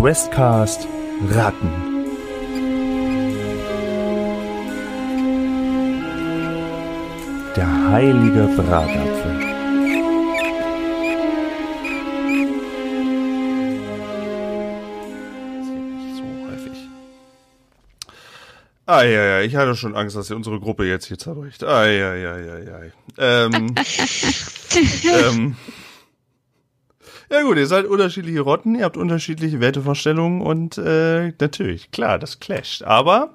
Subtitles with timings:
[0.00, 0.86] Questcast
[1.28, 1.72] Ratten.
[7.56, 9.40] Der heilige Bratapfel.
[16.14, 16.88] so häufig.
[18.86, 21.64] Ah, ja, ja, ich hatte schon Angst, dass unsere Gruppe jetzt hier zerbricht.
[21.64, 22.78] Ah, ja, ja, ja, ja.
[23.18, 23.74] Ähm,
[25.04, 25.56] ähm,
[27.38, 32.40] ja gut, ihr seid unterschiedliche Rotten, ihr habt unterschiedliche Wertevorstellungen und äh, natürlich, klar, das
[32.40, 32.82] clasht.
[32.82, 33.34] Aber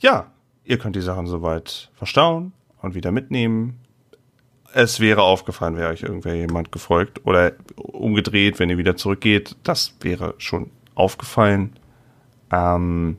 [0.00, 0.32] ja,
[0.64, 3.78] ihr könnt die Sachen soweit verstauen und wieder mitnehmen.
[4.74, 9.56] Es wäre aufgefallen, wäre euch irgendwer jemand gefolgt oder umgedreht, wenn ihr wieder zurückgeht.
[9.62, 11.74] Das wäre schon aufgefallen.
[12.50, 13.18] Ähm,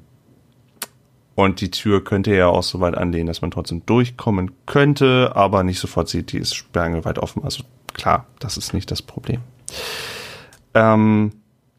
[1.35, 5.63] und die Tür könnte ja auch so weit anlehnen, dass man trotzdem durchkommen könnte, aber
[5.63, 7.44] nicht sofort sieht, die ist sperrangelweit offen.
[7.44, 7.63] Also
[8.03, 9.39] klar, das ist nicht das Problem.
[10.73, 11.31] Ähm,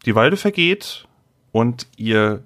[0.06, 1.06] die Walde vergeht
[1.52, 2.42] und ihr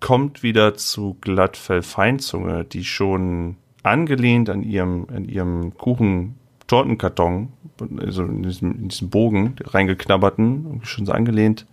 [0.00, 7.52] kommt wieder zu Glattfell Feinzunge, die schon angelehnt an ihrem, an ihrem Kuchen-Tortenkarton,
[7.98, 11.66] also in diesem, in diesem Bogen, reingeknabberten, schon so angelehnt,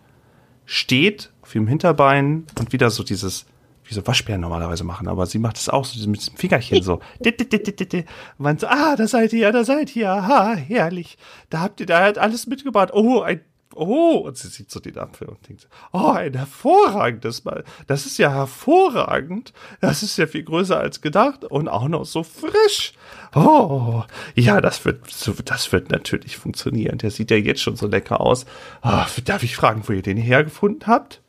[0.65, 3.45] steht auf ihrem Hinterbein und wieder so dieses,
[3.91, 7.01] wie so Waschbären normalerweise machen, aber sie macht es auch so mit diesem Fingerchen so.
[8.37, 11.17] Man so, ah, da seid ihr, da seid ihr, ha, herrlich.
[11.49, 12.91] Da habt ihr, da hat alles mitgebracht.
[12.93, 13.41] Oh, ein,
[13.75, 17.65] oh, und sie sieht so den Apfel und denkt, oh, ein hervorragendes Mal.
[17.87, 19.51] Das ist ja hervorragend.
[19.81, 22.93] Das ist ja viel größer als gedacht und auch noch so frisch.
[23.35, 24.03] Oh,
[24.35, 25.01] ja, das wird,
[25.45, 26.97] das wird natürlich funktionieren.
[26.97, 28.45] Der sieht ja jetzt schon so lecker aus.
[28.83, 31.21] Oh, darf ich fragen, wo ihr den hergefunden habt?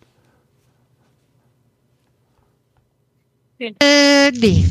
[3.63, 4.69] Äh, nee.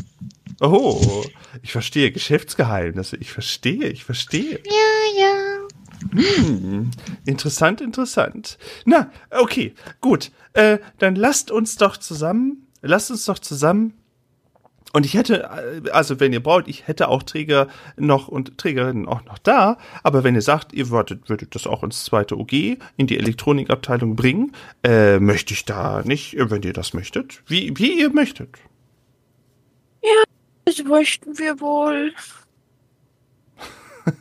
[0.60, 1.24] Oh,
[1.62, 3.16] ich verstehe Geschäftsgeheimnisse.
[3.16, 4.60] Ich verstehe, ich verstehe.
[4.64, 5.62] Ja, ja.
[6.12, 6.90] Hm,
[7.24, 8.58] interessant, interessant.
[8.84, 10.30] Na, okay, gut.
[10.52, 13.94] Äh, dann lasst uns doch zusammen, lasst uns doch zusammen.
[14.92, 15.48] Und ich hätte,
[15.84, 19.78] äh, also wenn ihr braucht, ich hätte auch Träger noch und Trägerinnen auch noch da.
[20.02, 22.52] Aber wenn ihr sagt, ihr würdet, würdet das auch ins zweite OG,
[22.96, 24.52] in die Elektronikabteilung bringen,
[24.84, 28.58] äh, möchte ich da nicht, wenn ihr das möchtet, wie, wie ihr möchtet.
[30.64, 32.14] Das möchten wir wohl.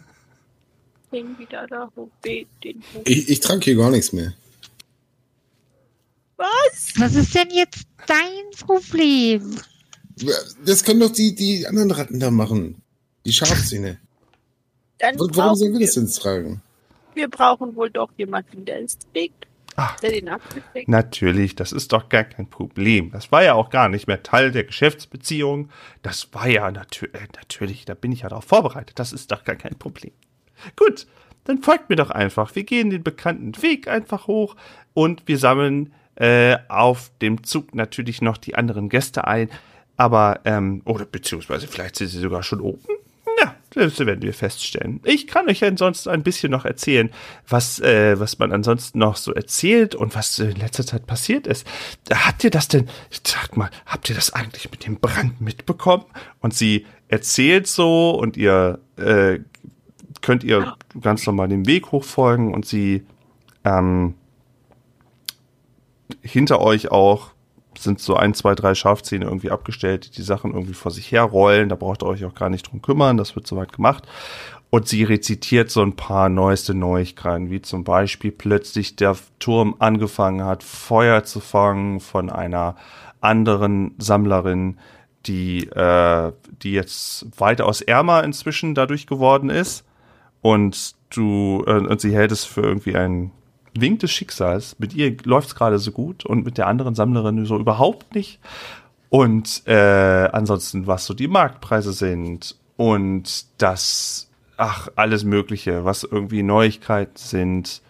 [1.12, 3.02] den wieder da hoch, den hoch.
[3.06, 4.34] Ich, ich trage hier gar nichts mehr.
[6.38, 6.94] Was?
[6.98, 9.58] Was ist denn jetzt dein Problem?
[10.66, 12.82] Das können doch die, die anderen Ratten da machen.
[13.26, 14.00] Die Schafszähne.
[14.98, 16.62] Dann Warum brauchen sollen wir wir, das denn tragen?
[17.14, 19.48] wir brauchen wohl doch jemanden, der es trägt.
[19.84, 19.98] Ach.
[20.86, 23.10] Natürlich, das ist doch gar kein Problem.
[23.12, 25.70] Das war ja auch gar nicht mehr Teil der Geschäftsbeziehung.
[26.04, 29.00] Das war ja natür äh, natürlich, da bin ich ja darauf vorbereitet.
[29.00, 30.14] Das ist doch gar kein Problem.
[30.76, 31.08] Gut,
[31.46, 32.54] dann folgt mir doch einfach.
[32.56, 34.56] Wir gehen den bekannten Weg einfach hoch
[34.94, 39.50] und wir sammeln äh, auf dem Zug natürlich noch die anderen Gäste ein.
[39.98, 42.84] Aber, ähm, oder beziehungsweise vielleicht sind sie sogar schon oben.
[43.74, 45.00] Das werden wir feststellen.
[45.06, 47.10] Ich kann euch ansonsten ein bisschen noch erzählen,
[47.48, 51.66] was, äh, was man ansonsten noch so erzählt und was in letzter Zeit passiert ist.
[52.12, 52.90] Habt ihr das denn,
[53.24, 56.04] sag mal, habt ihr das eigentlich mit dem Brand mitbekommen?
[56.42, 59.40] Und sie erzählt so und ihr äh,
[60.22, 63.06] könnt ihr ganz normal den Weg hochfolgen und sie
[63.64, 64.16] ähm,
[66.22, 67.32] hinter euch auch
[67.78, 71.70] sind so ein, zwei, drei Schafzähne irgendwie abgestellt, die die Sachen irgendwie vor sich herrollen.
[71.70, 74.08] Da braucht ihr euch auch gar nicht drum kümmern, das wird soweit gemacht.
[74.70, 80.46] Und sie rezitiert so ein paar neueste Neuigkeiten, wie zum Beispiel plötzlich der Turm angefangen
[80.46, 82.76] hat, Feuer zu fangen von einer
[83.20, 84.78] anderen Sammlerin,
[85.26, 86.32] die, äh,
[86.64, 89.86] die jetzt weitaus ärmer inzwischen dadurch geworden ist.
[90.42, 93.32] Und du, äh, und sie hält es für irgendwie ein
[93.74, 94.76] Wink des Schicksals.
[94.80, 98.40] Mit ihr läuft's gerade so gut und mit der anderen Sammlerin so überhaupt nicht.
[99.10, 106.44] Und äh, ansonsten, was so die Marktpreise sind und das, ach, alles Mögliche, was irgendwie
[106.44, 107.82] Neuigkeiten sind,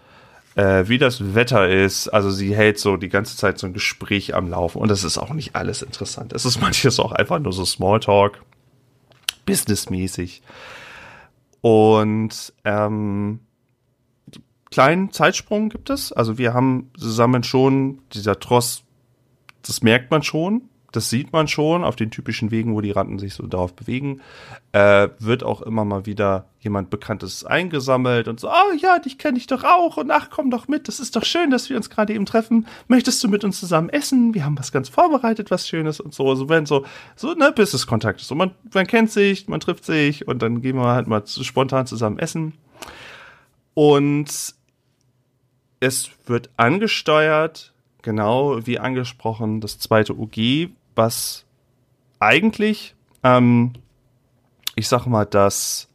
[0.55, 2.09] äh, wie das Wetter ist.
[2.09, 5.17] Also sie hält so die ganze Zeit so ein Gespräch am Laufen und das ist
[5.17, 6.33] auch nicht alles interessant.
[6.33, 8.41] Es ist manches auch einfach nur so Smalltalk,
[9.45, 10.41] businessmäßig.
[11.61, 13.39] Und ähm,
[14.71, 16.11] kleinen Zeitsprung gibt es.
[16.11, 18.83] Also wir haben zusammen schon, dieser Tross,
[19.61, 23.17] das merkt man schon, das sieht man schon auf den typischen Wegen, wo die Ratten
[23.17, 24.21] sich so darauf bewegen.
[24.73, 29.37] Äh, wird auch immer mal wieder jemand Bekanntes eingesammelt und so, oh ja, dich kenne
[29.37, 31.89] ich doch auch und ach, komm doch mit, das ist doch schön, dass wir uns
[31.89, 32.67] gerade eben treffen.
[32.87, 34.33] Möchtest du mit uns zusammen essen?
[34.33, 36.35] Wir haben was ganz vorbereitet, was Schönes und so.
[36.35, 36.85] So wenn so,
[37.15, 38.19] so, ne, Business-Kontakt.
[38.19, 41.87] So, man, man kennt sich, man trifft sich und dann gehen wir halt mal spontan
[41.87, 42.53] zusammen essen.
[43.73, 44.55] Und
[45.81, 51.43] es wird angesteuert, genau wie angesprochen, das zweite UG, was
[52.19, 53.73] eigentlich, ähm,
[54.75, 55.89] ich sag mal, dass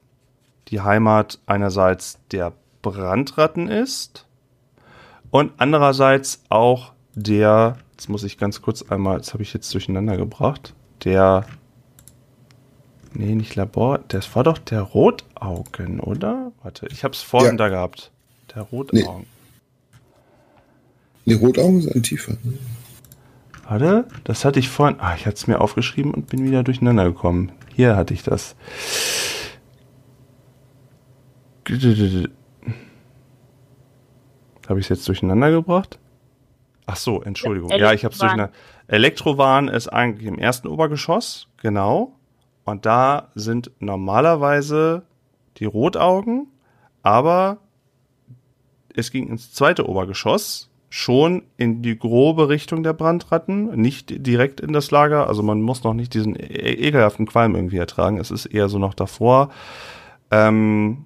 [0.69, 2.53] die Heimat einerseits der
[2.83, 4.27] Brandratten ist
[5.31, 10.17] und andererseits auch der, jetzt muss ich ganz kurz einmal, das habe ich jetzt durcheinander
[10.17, 10.75] gebracht,
[11.05, 11.47] der,
[13.13, 16.51] nee, nicht Labor, das war doch der Rotaugen, oder?
[16.63, 17.57] Warte, ich habe es vorhin Ja.
[17.57, 18.11] da gehabt.
[18.55, 19.27] Der Rotaugen.
[21.27, 22.37] Die Rotaugen sind tiefer.
[23.69, 25.01] Warte, das hatte ich vorhin.
[25.01, 27.51] Ah, ich hatte es mir aufgeschrieben und bin wieder durcheinander gekommen.
[27.75, 28.55] Hier hatte ich das.
[34.69, 35.99] Habe ich es jetzt durcheinander gebracht?
[36.87, 37.71] Ach so, Entschuldigung.
[37.71, 38.53] Ja, ich habe es durcheinander.
[38.87, 42.13] Elektrowahn ist eigentlich im ersten Obergeschoss, genau.
[42.65, 45.03] Und da sind normalerweise
[45.57, 46.47] die Rotaugen,
[47.03, 47.59] aber
[48.95, 54.73] es ging ins zweite Obergeschoss, schon in die grobe Richtung der Brandratten, nicht direkt in
[54.73, 55.29] das Lager.
[55.29, 58.17] Also man muss noch nicht diesen e ekelhaften Qualm irgendwie ertragen.
[58.17, 59.51] Es ist eher so noch davor.
[60.31, 61.05] Ähm,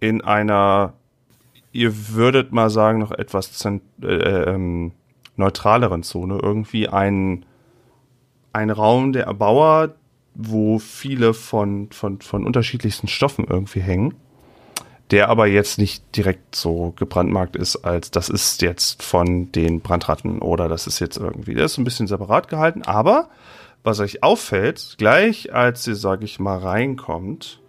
[0.00, 0.92] in einer,
[1.72, 4.92] ihr würdet mal sagen, noch etwas äh, ähm,
[5.36, 6.38] neutraleren Zone.
[6.42, 7.46] Irgendwie ein,
[8.52, 9.94] ein Raum der Erbauer,
[10.34, 14.14] wo viele von, von, von unterschiedlichsten Stoffen irgendwie hängen
[15.12, 20.40] der aber jetzt nicht direkt so gebrandmarkt ist, als das ist jetzt von den Brandratten
[20.40, 23.28] oder das ist jetzt irgendwie, der ist ein bisschen separat gehalten, aber
[23.84, 27.60] was euch auffällt, gleich als ihr, sag ich mal, reinkommt,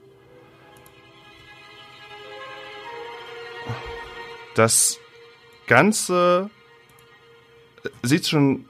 [4.55, 4.99] das
[5.67, 6.49] Ganze
[7.83, 8.65] äh, sieht schon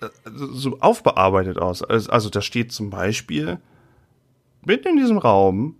[0.00, 1.82] äh, so aufbearbeitet aus.
[1.82, 3.60] Also, also da steht zum Beispiel
[4.64, 5.76] mitten in diesem Raum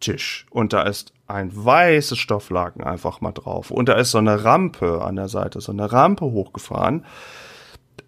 [0.00, 4.44] Tisch und da ist ein weißes Stofflaken einfach mal drauf und da ist so eine
[4.44, 7.04] Rampe an der Seite, so eine Rampe hochgefahren,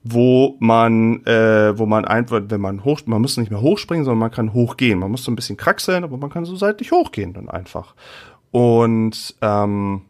[0.02, 4.18] wo man, äh, wo man einfach, wenn man hoch, man muss nicht mehr hochspringen, sondern
[4.18, 4.98] man kann hochgehen.
[4.98, 7.94] Man muss so ein bisschen kraxeln, aber man kann so seitlich hochgehen dann einfach.
[8.50, 10.02] Und ähm,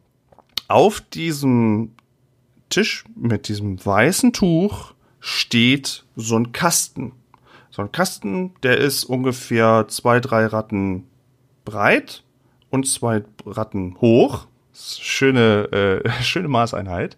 [0.67, 1.93] auf diesem
[2.71, 7.13] Tisch mit diesem weißen Tuch steht so ein Kasten.
[7.71, 11.07] So ein Kasten, der ist ungefähr zwei, drei Ratten
[11.65, 12.24] breit
[12.75, 14.49] und zwei Ratten hoch.
[14.75, 17.17] Schöne, äh, schöne Maßeinheit.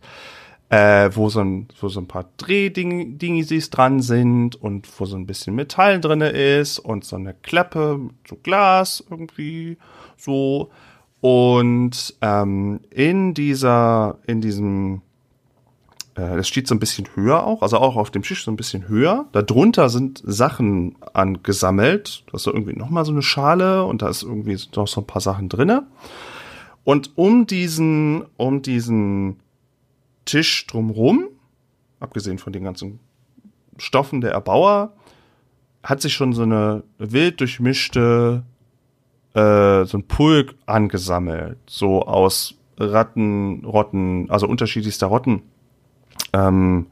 [0.69, 5.27] Äh, wo, so ein, wo so ein paar Drehdingisis dran sind und wo so ein
[5.27, 9.79] bisschen Metall drinne ist und so eine Klappe mit so Glas irgendwie
[10.17, 10.71] so.
[11.21, 15.03] Und ähm, in dieser, in diesem,
[16.17, 18.89] das steht so ein bisschen höher auch, also auch auf dem Tisch so ein bisschen
[18.89, 19.27] höher.
[19.33, 22.25] Darunter sind Sachen angesammelt.
[22.27, 25.07] Da ist so irgendwie nochmal so eine Schale und da ist irgendwie noch so ein
[25.07, 25.87] paar Sachen drinne.
[26.85, 29.41] Und um diesen, um diesen
[30.25, 31.29] Tisch drumrum,
[32.01, 32.99] abgesehen von den ganzen
[33.77, 34.95] Stoffen der Erbauer,
[35.83, 38.43] hat sich schon so eine wild durchmischte,
[39.35, 41.59] äh, so ein Pulk angesammelt.
[41.67, 45.43] So aus Ratten, Rotten, also unterschiedlichster Rotten.
[46.33, 46.87] Ähm,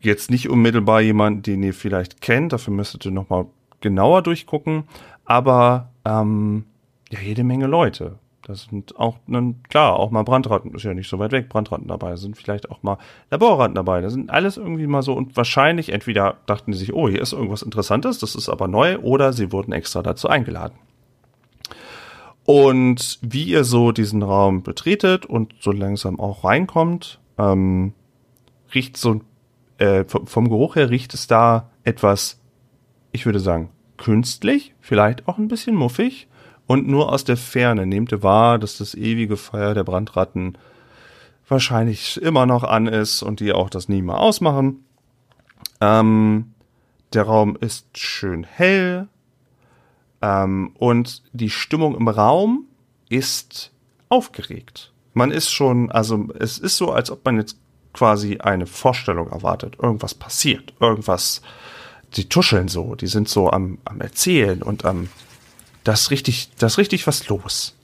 [0.00, 3.46] jetzt nicht unmittelbar jemand, den ihr vielleicht kennt, dafür müsstet ihr nochmal
[3.80, 4.84] genauer durchgucken,
[5.24, 6.64] aber ähm,
[7.10, 8.18] ja, jede Menge Leute.
[8.42, 11.86] Das sind auch, dann, klar, auch mal Brandratten, ist ja nicht so weit weg, Brandratten
[11.86, 12.98] dabei, sind vielleicht auch mal
[13.30, 14.00] Laborratten dabei.
[14.00, 17.32] Das sind alles irgendwie mal so und wahrscheinlich entweder dachten sie sich, oh, hier ist
[17.32, 20.74] irgendwas Interessantes, das ist aber neu, oder sie wurden extra dazu eingeladen.
[22.44, 27.92] Und wie ihr so diesen Raum betretet und so langsam auch reinkommt, ähm,
[28.74, 29.20] riecht so,
[29.78, 32.40] äh, vom, Geruch her riecht es da etwas,
[33.12, 36.28] ich würde sagen, künstlich, vielleicht auch ein bisschen muffig.
[36.66, 40.56] Und nur aus der Ferne nehmt ihr wahr, dass das ewige Feuer der Brandratten
[41.48, 44.84] wahrscheinlich immer noch an ist und die auch das nie mehr ausmachen.
[45.80, 46.54] Ähm,
[47.12, 49.08] der Raum ist schön hell
[50.22, 52.66] ähm, und die Stimmung im Raum
[53.08, 53.72] ist
[54.08, 54.92] aufgeregt.
[55.12, 57.59] Man ist schon, also es ist so, als ob man jetzt
[57.92, 59.76] quasi eine Vorstellung erwartet.
[59.80, 61.42] Irgendwas passiert, irgendwas.
[62.16, 65.08] Die tuscheln so, die sind so am, am Erzählen und am.
[65.84, 67.74] Das richtig, das richtig was los.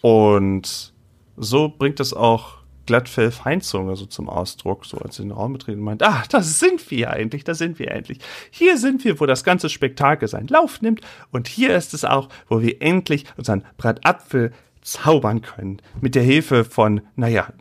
[0.00, 0.92] Und
[1.36, 5.78] so bringt es auch Glattfell Feinzunge so zum Ausdruck, so als sie den Raum betreten
[5.78, 8.18] und meint, ah, da sind wir endlich, da sind wir endlich.
[8.50, 12.28] Hier sind wir, wo das ganze Spektakel seinen Lauf nimmt und hier ist es auch,
[12.48, 15.80] wo wir endlich unseren Bratapfel zaubern können.
[16.00, 17.52] Mit der Hilfe von, naja,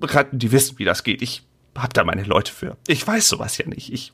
[0.00, 1.22] Ratten, die wissen, wie das geht.
[1.22, 1.42] Ich
[1.76, 2.76] hab da meine Leute für.
[2.86, 3.92] Ich weiß sowas ja nicht.
[3.92, 4.12] Ich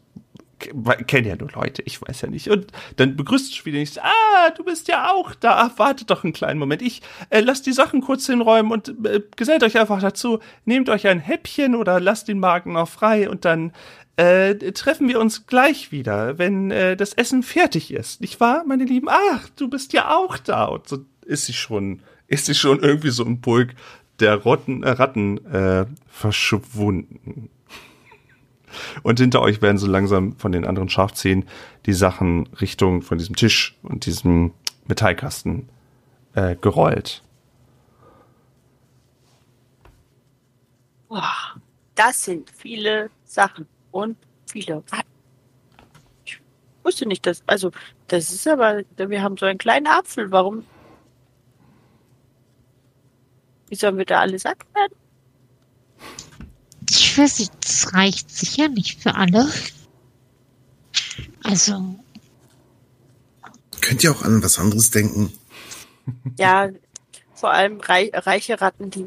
[1.06, 2.48] kenne ja nur Leute, ich weiß ja nicht.
[2.48, 4.02] Und dann begrüßt du wieder nicht.
[4.02, 5.70] Ah, du bist ja auch da.
[5.76, 6.82] Wartet doch einen kleinen Moment.
[6.82, 10.38] Ich äh, lasst die Sachen kurz hinräumen und äh, gesellt euch einfach dazu.
[10.64, 13.72] Nehmt euch ein Häppchen oder lasst den Magen noch frei und dann
[14.16, 18.20] äh, treffen wir uns gleich wieder, wenn äh, das Essen fertig ist.
[18.20, 19.08] Nicht wahr, meine Lieben?
[19.10, 20.66] Ach, du bist ja auch da.
[20.66, 23.74] Und so ist sie schon, ist sie schon irgendwie so im Pulk
[24.20, 27.50] der Rotten, äh, Ratten äh, verschwunden.
[29.02, 31.46] Und hinter euch werden so langsam von den anderen Schafzähnen
[31.86, 34.52] die Sachen Richtung von diesem Tisch und diesem
[34.86, 35.68] Metallkasten
[36.34, 37.22] äh, gerollt.
[41.94, 44.16] Das sind viele Sachen und
[44.46, 44.82] viele.
[46.24, 46.40] Ich
[46.82, 47.70] wusste nicht, dass, also,
[48.08, 50.32] das ist aber, wir haben so einen kleinen Apfel.
[50.32, 50.64] Warum?
[53.68, 54.94] Wie sollen wir da alle satt werden?
[56.90, 59.48] Ich weiß nicht, das reicht sicher nicht für alle.
[61.42, 61.96] Also,
[63.80, 65.32] Könnt ihr auch an was anderes denken?
[66.38, 66.68] Ja,
[67.34, 69.06] vor allem rei reiche Ratten, die,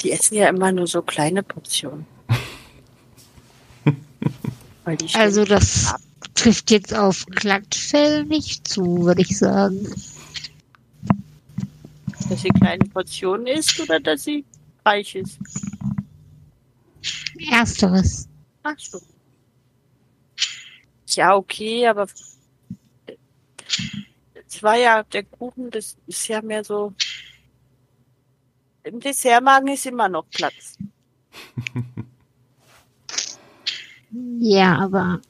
[0.00, 2.06] die essen ja immer nur so kleine Portionen.
[4.84, 6.00] Weil die also das ab-
[6.34, 9.88] trifft jetzt auf Glattfell nicht zu, würde ich sagen.
[12.28, 14.44] Dass sie kleine Portionen isst oder dass sie
[14.84, 15.38] reich ist.
[17.50, 18.28] Ersteres.
[18.62, 19.00] Ach so.
[21.08, 22.06] Ja, okay, aber
[24.46, 26.92] es war ja der Kuchen, das ist ja mehr so.
[28.82, 30.76] Im Dessertmagen ist immer noch Platz.
[34.38, 35.20] Ja, aber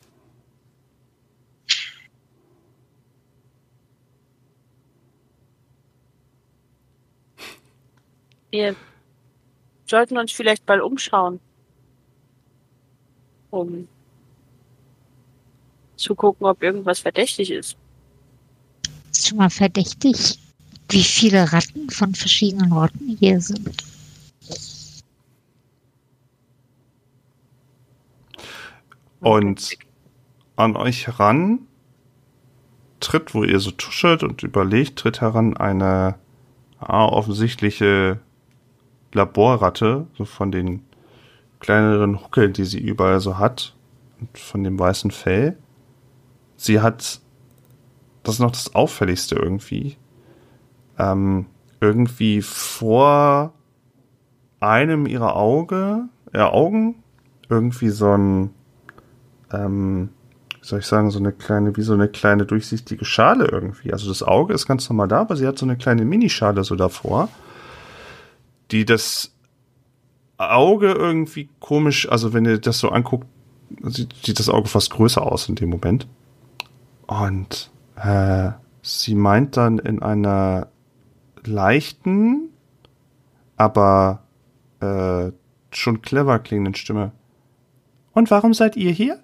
[8.55, 8.77] Wir
[9.85, 11.41] sollten uns vielleicht mal umschauen.
[13.51, 13.89] Um
[15.97, 17.77] zu gucken, ob irgendwas verdächtig ist.
[19.11, 20.39] ist schon mal verdächtig,
[20.89, 23.77] wie viele Ratten von verschiedenen Orten hier sind.
[29.19, 29.79] Und
[30.55, 31.67] an euch heran
[33.01, 36.21] tritt, wo ihr so tuschelt und überlegt, tritt heran eine
[36.79, 38.21] ah, offensichtliche
[39.15, 40.83] Laborratte, so von den
[41.61, 43.75] kleineren Huckeln, die sie überall so hat,
[44.21, 45.57] und von dem weißen Fell.
[46.57, 47.21] Sie hat,
[48.23, 49.97] das ist noch das Auffälligste irgendwie,
[50.99, 51.47] ähm,
[51.81, 53.53] irgendwie vor
[54.61, 57.03] einem ihrer Auge, äh, Augen
[57.49, 58.51] irgendwie so ein
[59.53, 60.11] ähm,
[60.65, 63.93] wie soll ich sagen, so eine kleine, wie so eine kleine durchsichtige Schale irgendwie.
[63.93, 66.75] Also das Auge ist ganz normal da, aber sie hat so eine kleine Minischale so
[66.75, 67.29] davor,
[68.71, 69.35] die das
[70.37, 73.27] Auge irgendwie komisch, also wenn ihr das so anguckt,
[73.83, 76.07] sieht, das Auge fast größer aus in dem Moment.
[77.07, 78.51] Und äh,
[78.83, 80.69] sie meint dann in einer
[81.45, 82.51] leichten,
[83.57, 84.23] aber
[84.81, 85.31] äh,
[85.71, 87.13] schon clever klingenden Stimme.
[88.13, 89.21] Und warum seid ihr hier?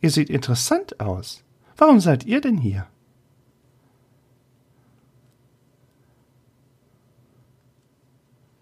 [0.00, 1.42] Ihr seht interessant aus.
[1.76, 2.86] Warum seid ihr denn hier?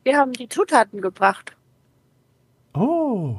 [0.04, 1.56] Wir haben die Zutaten gebracht.
[2.74, 3.38] Oh,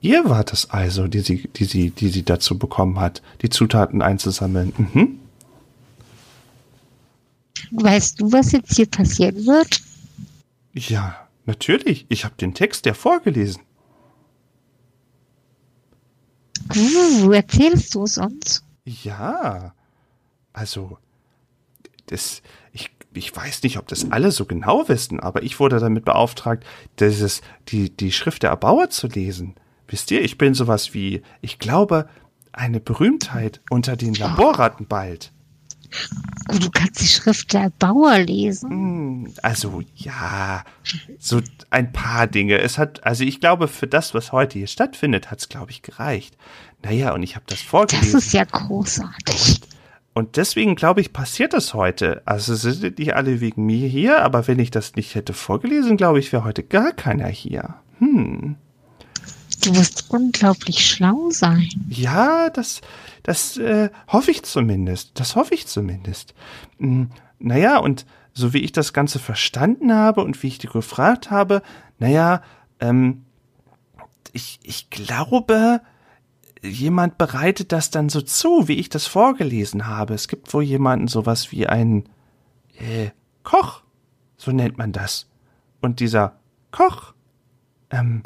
[0.00, 4.02] ihr wart es also, die sie, die sie, die sie dazu bekommen hat, die Zutaten
[4.02, 4.72] einzusammeln.
[4.76, 5.20] Mhm.
[7.70, 9.80] Weißt du, was jetzt hier passieren wird?
[10.72, 12.06] Ja, natürlich.
[12.08, 13.62] Ich habe den Text ja vorgelesen.
[16.74, 18.64] Uh, erzählst du es uns?
[18.84, 19.74] Ja.
[20.52, 20.98] Also,
[22.06, 22.42] das,
[23.14, 26.64] ich, weiß nicht, ob das alle so genau wissen, aber ich wurde damit beauftragt,
[27.00, 29.54] dieses, die, die Schrift der Erbauer zu lesen.
[29.88, 32.08] Wisst ihr, ich bin sowas wie, ich glaube,
[32.52, 35.32] eine Berühmtheit unter den Laborratten bald.
[36.60, 38.70] Du kannst die Schrift der Bauer lesen.
[38.70, 40.64] Hm, Also, ja,
[41.20, 41.40] so
[41.70, 42.58] ein paar Dinge.
[42.58, 45.82] Es hat, also ich glaube, für das, was heute hier stattfindet, hat es, glaube ich,
[45.82, 46.36] gereicht.
[46.82, 48.18] Naja, und ich habe das Das vorgelesen.
[48.18, 49.60] ist ja großartig.
[50.14, 52.22] Und deswegen glaube ich, passiert das heute.
[52.24, 56.20] Also sind nicht alle wegen mir hier, aber wenn ich das nicht hätte vorgelesen, glaube
[56.20, 57.74] ich, wäre heute gar keiner hier.
[57.98, 58.54] Hm.
[59.62, 61.68] Du musst unglaublich schlau sein.
[61.88, 62.80] Ja, das,
[63.24, 65.18] das äh, hoffe ich zumindest.
[65.18, 66.34] Das hoffe ich zumindest.
[66.78, 71.30] Hm, naja, und so wie ich das Ganze verstanden habe und wie ich dir gefragt
[71.30, 71.62] habe,
[71.98, 72.42] naja,
[72.78, 73.24] ähm,
[74.32, 75.80] ich, ich glaube,
[76.64, 80.14] jemand bereitet das dann so zu, wie ich das vorgelesen habe.
[80.14, 82.08] Es gibt wohl jemanden sowas wie einen
[82.78, 83.10] äh,
[83.42, 83.82] Koch,
[84.36, 85.28] so nennt man das.
[85.80, 86.38] Und dieser
[86.70, 87.14] Koch,
[87.90, 88.22] ähm,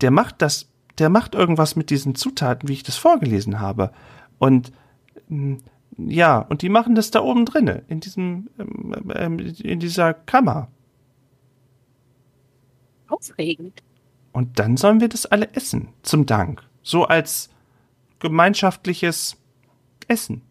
[0.00, 3.90] der macht das der macht irgendwas mit diesen Zutaten, wie ich das vorgelesen habe.
[4.38, 4.72] Und
[5.28, 5.56] mm,
[5.96, 10.68] ja, und die machen das da oben drinne, in diesem, ähm, ähm, in dieser Kammer.
[13.08, 13.82] Aufregend.
[14.32, 16.62] Und dann sollen wir das alle essen, zum Dank.
[16.84, 17.50] So als
[18.20, 19.36] gemeinschaftliches
[20.06, 20.42] Essen.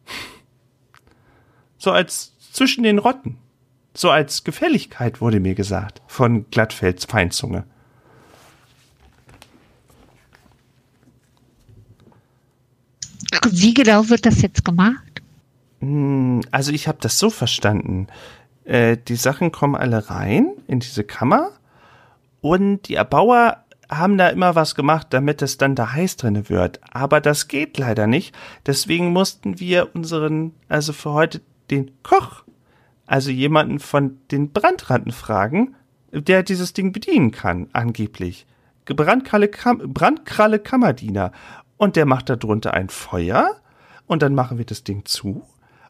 [1.77, 3.37] So als zwischen den Rotten.
[3.93, 7.65] So als Gefälligkeit wurde mir gesagt von Glattfelds Feinzunge.
[13.51, 15.21] Wie genau wird das jetzt gemacht?
[15.79, 18.07] Hm, Also ich habe das so verstanden.
[18.63, 21.51] Äh, die Sachen kommen alle rein in diese Kammer
[22.41, 26.79] und die Erbauer haben da immer was gemacht, damit es dann da heiß drinne wird.
[26.91, 28.35] Aber das geht leider nicht.
[28.65, 32.43] Deswegen mussten wir unseren, also für heute den Koch,
[33.05, 35.75] also jemanden von den Brandratten fragen,
[36.11, 38.45] der dieses Ding bedienen kann, angeblich.
[38.85, 41.31] Brandkralle, Kam Brandkralle Kammerdiener.
[41.77, 43.55] Und der macht da drunter ein Feuer
[44.05, 45.43] und dann machen wir das Ding zu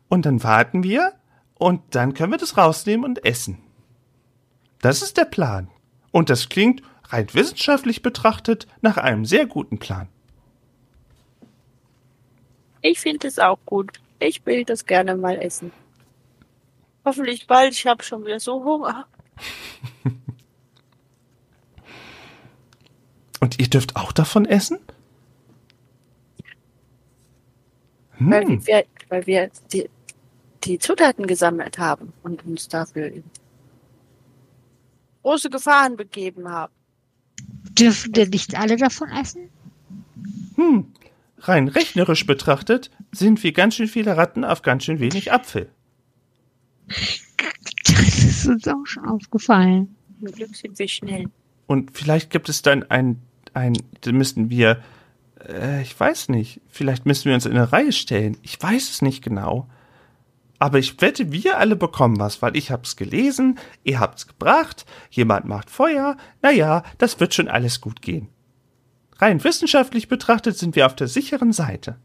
[0.08, 1.14] und dann warten wir
[1.56, 3.60] und dann können wir das rausnehmen und essen.
[4.82, 5.70] Das ist der Plan.
[6.12, 6.82] Und das klingt
[7.14, 10.08] rein wissenschaftlich betrachtet nach einem sehr guten Plan.
[12.82, 13.92] Ich finde es auch gut.
[14.20, 15.72] Ich will das gerne mal essen.
[17.06, 17.74] Hoffentlich bald.
[17.74, 19.08] Ich habe schon wieder so Hunger.
[23.40, 24.80] Und ihr dürft auch davon essen?
[28.20, 28.66] Weil Hm.
[28.66, 29.90] wir, weil wir die,
[30.64, 33.12] die Zutaten gesammelt haben und uns dafür
[35.24, 36.74] große Gefahren begeben haben.
[37.80, 39.50] Dürfen denn nicht alle davon essen?
[40.56, 40.88] Hm.
[41.40, 45.70] Rein rechnerisch betrachtet sind wir ganz schön viele Ratten auf ganz schön wenig Apfel.
[46.88, 49.96] Das ist uns auch schon aufgefallen.
[50.20, 51.26] Zum Glück sind wir schnell.
[51.68, 53.22] Und vielleicht gibt es dann ein,
[53.54, 54.82] ein, da müssten wir,
[55.48, 58.38] äh, ich weiß nicht, vielleicht müssen wir uns in eine Reihe stellen.
[58.42, 59.68] Ich weiß es nicht genau.
[60.64, 65.44] Aber ich wette, wir alle bekommen was, weil ich hab's gelesen, ihr habt's gebracht, jemand
[65.44, 68.30] macht Feuer, naja, das wird schon alles gut gehen.
[69.18, 71.98] Rein wissenschaftlich betrachtet sind wir auf der sicheren Seite.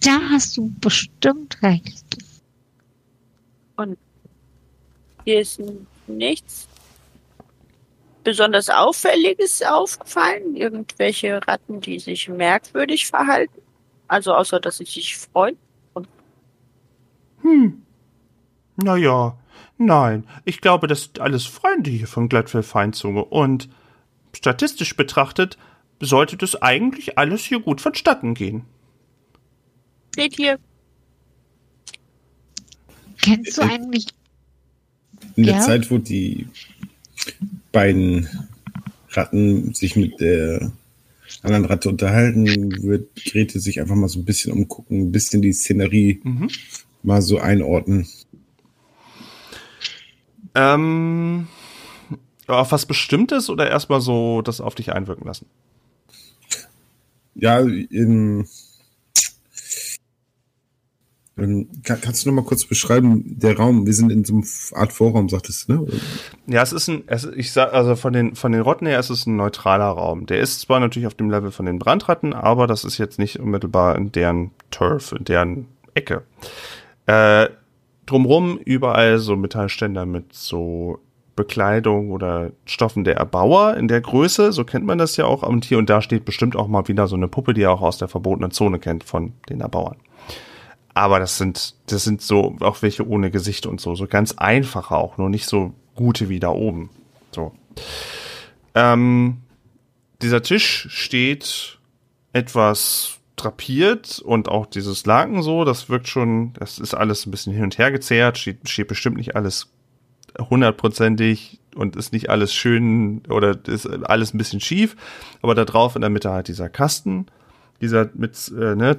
[0.00, 2.16] Da hast du bestimmt recht.
[3.76, 3.98] Und
[5.26, 5.60] hier ist
[6.06, 6.66] nichts
[8.24, 10.56] besonders Auffälliges aufgefallen.
[10.56, 13.65] Irgendwelche Ratten, die sich merkwürdig verhalten.
[14.08, 15.56] Also außer, dass sie sich freuen.
[17.42, 17.82] Hm.
[18.76, 19.38] Naja,
[19.78, 23.68] nein, ich glaube, das sind alles Freunde hier von Glattfell Feinzunge und
[24.34, 25.56] statistisch betrachtet
[26.00, 28.64] sollte das eigentlich alles hier gut vonstatten gehen.
[30.12, 30.58] Steht hier,
[33.22, 34.06] Kennst du Äh, eigentlich,
[35.36, 35.60] In der Ja.
[35.60, 36.48] Zeit, wo die
[37.72, 38.28] beiden
[39.10, 40.72] Ratten sich mit der
[41.42, 45.52] anderen Ratte unterhalten, wird Grete sich einfach mal so ein bisschen umgucken, ein bisschen die
[45.52, 46.48] Szenerie Mhm.
[47.02, 48.08] mal so einordnen.
[50.54, 51.46] Ähm,
[52.46, 55.46] auf was Bestimmtes oder erstmal so das auf dich einwirken lassen?
[57.34, 58.46] Ja, in,
[61.36, 64.80] in, kann, kannst du noch mal kurz beschreiben, der Raum, wir sind in so einer
[64.80, 65.86] Art Vorraum, sagtest du, ne?
[66.46, 69.10] Ja, es ist ein, es, ich sag, also von den, von den Rotten her ist
[69.10, 70.26] es ein neutraler Raum.
[70.26, 73.38] Der ist zwar natürlich auf dem Level von den Brandratten, aber das ist jetzt nicht
[73.38, 76.22] unmittelbar in deren Turf, in deren Ecke.
[77.04, 77.48] Äh,
[78.06, 81.00] drumrum überall so Metallständer mit so
[81.34, 85.42] Bekleidung oder Stoffen der Erbauer in der Größe, so kennt man das ja auch.
[85.42, 87.82] Und hier und da steht bestimmt auch mal wieder so eine Puppe, die ihr auch
[87.82, 89.96] aus der verbotenen Zone kennt von den Erbauern.
[90.96, 94.96] Aber das sind, das sind so auch welche ohne Gesicht und so, so ganz einfache
[94.96, 96.88] auch, nur nicht so gute wie da oben.
[97.32, 97.52] So.
[98.74, 99.42] Ähm,
[100.22, 101.78] dieser Tisch steht
[102.32, 107.52] etwas drapiert und auch dieses Laken so, das wirkt schon, das ist alles ein bisschen
[107.52, 109.68] hin und her gezerrt, steht, steht bestimmt nicht alles
[110.38, 114.96] hundertprozentig und ist nicht alles schön oder ist alles ein bisschen schief,
[115.42, 117.26] aber da drauf in der Mitte halt dieser Kasten,
[117.82, 118.96] dieser mit, äh, ne,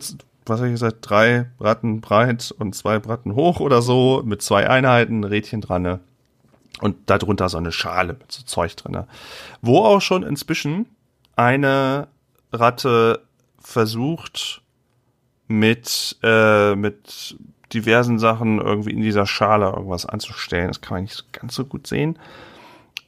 [0.50, 4.70] was habe ich gesagt, drei Bratten breit und zwei Bratten hoch oder so, mit zwei
[4.70, 6.00] Einheiten, Rädchen dran, ne?
[6.80, 9.08] Und darunter so eine Schale mit so Zeug drinne.
[9.62, 10.86] Wo auch schon inzwischen
[11.36, 12.08] eine
[12.52, 13.24] Ratte
[13.60, 14.62] versucht,
[15.48, 17.38] mit, äh, mit
[17.74, 20.68] diversen Sachen irgendwie in dieser Schale irgendwas anzustellen.
[20.68, 22.18] Das kann man nicht ganz so gut sehen.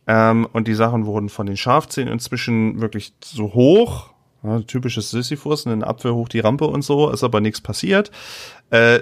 [0.08, 4.12] Ähm, und die Sachen wurden von den Schafzähnen inzwischen wirklich so hoch.
[4.43, 8.12] Ja, typisches Sisyphus, einen Apfel hoch die Rampe und so, ist aber nichts passiert.
[8.69, 9.02] Äh,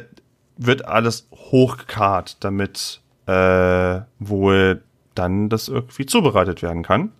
[0.57, 7.11] wird alles hochgekarrt, damit äh, wohl dann das irgendwie zubereitet werden kann.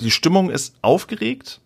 [0.00, 1.60] die Stimmung ist aufgeregt.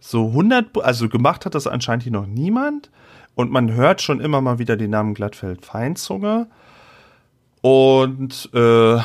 [0.00, 2.90] So 100, also gemacht hat das anscheinend hier noch niemand.
[3.34, 6.48] Und man hört schon immer mal wieder den Namen Glattfeld Feinzunge.
[7.60, 8.98] Und äh,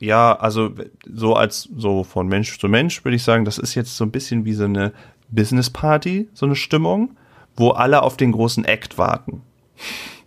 [0.00, 0.74] ja, also
[1.12, 4.10] so als so von Mensch zu Mensch würde ich sagen, das ist jetzt so ein
[4.10, 4.92] bisschen wie so eine
[5.30, 7.16] Business Party, so eine Stimmung,
[7.56, 9.42] wo alle auf den großen Act warten.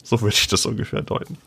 [0.03, 1.38] So würde ich das ungefähr deuten.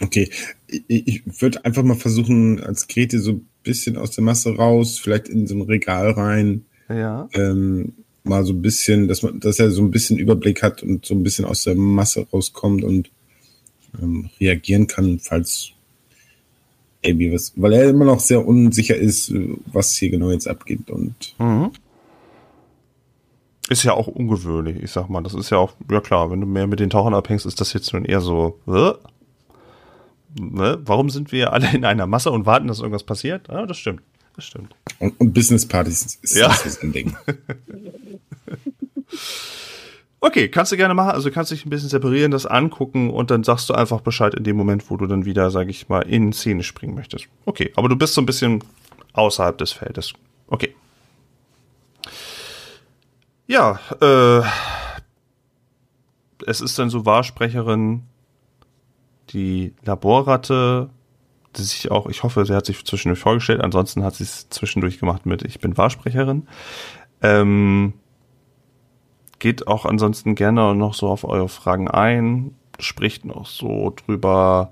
[0.00, 0.30] Okay,
[0.66, 4.98] ich, ich würde einfach mal versuchen, als Grete so ein bisschen aus der Masse raus,
[4.98, 6.64] vielleicht in so ein Regal rein.
[6.88, 7.28] Ja.
[7.34, 7.94] Ähm,
[8.24, 11.14] mal so ein bisschen, dass man, dass er so ein bisschen Überblick hat und so
[11.14, 13.10] ein bisschen aus der Masse rauskommt und
[14.00, 15.71] ähm, reagieren kann, falls
[17.02, 19.32] irgendwie was, weil er immer noch sehr unsicher ist,
[19.66, 21.70] was hier genau jetzt abgeht und Mhm.
[23.68, 25.22] Ist ja auch ungewöhnlich, ich sag mal.
[25.22, 27.72] Das ist ja auch, ja klar, wenn du mehr mit den Tauchern abhängst, ist das
[27.72, 28.92] jetzt nun eher so, äh?
[30.38, 30.78] Ne?
[30.84, 33.48] Warum sind wir alle in einer Masse und warten, dass irgendwas passiert?
[33.48, 34.02] Ja, das stimmt.
[34.36, 34.74] Das stimmt.
[34.98, 36.48] und, und Business-Partys ist Ja.
[36.48, 37.16] das ist ein Ding.
[40.24, 41.10] Okay, kannst du gerne machen.
[41.10, 44.44] Also kannst dich ein bisschen separieren, das angucken und dann sagst du einfach Bescheid in
[44.44, 47.26] dem Moment, wo du dann wieder, sag ich mal, in Szene springen möchtest.
[47.44, 48.62] Okay, aber du bist so ein bisschen
[49.14, 50.12] außerhalb des Feldes.
[50.46, 50.76] Okay.
[53.48, 54.42] Ja, äh,
[56.46, 58.04] es ist dann so Wahrsprecherin,
[59.30, 60.88] die Laborratte,
[61.56, 65.00] die sich auch, ich hoffe, sie hat sich zwischendurch vorgestellt, ansonsten hat sie es zwischendurch
[65.00, 66.46] gemacht mit Ich bin Wahrsprecherin.
[67.22, 67.94] Ähm,
[69.42, 74.70] geht auch ansonsten gerne noch so auf eure Fragen ein, spricht noch so drüber,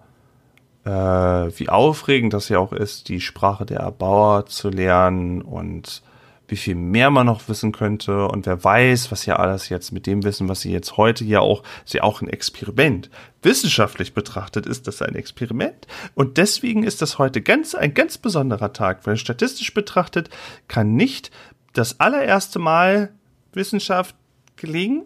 [0.85, 6.02] äh, wie aufregend das ja auch ist, die Sprache der Erbauer zu lernen und
[6.46, 10.06] wie viel mehr man noch wissen könnte und wer weiß, was ja alles jetzt mit
[10.06, 13.11] dem Wissen, was sie jetzt heute ja auch, ist ja auch ein Experiment.
[13.42, 18.72] Wissenschaftlich betrachtet ist das ein Experiment und deswegen ist das heute ganz, ein ganz besonderer
[18.72, 20.30] Tag, weil statistisch betrachtet
[20.68, 21.33] kann nicht
[21.72, 23.11] das allererste Mal
[23.52, 24.14] Wissenschaft
[24.61, 25.05] gelingen,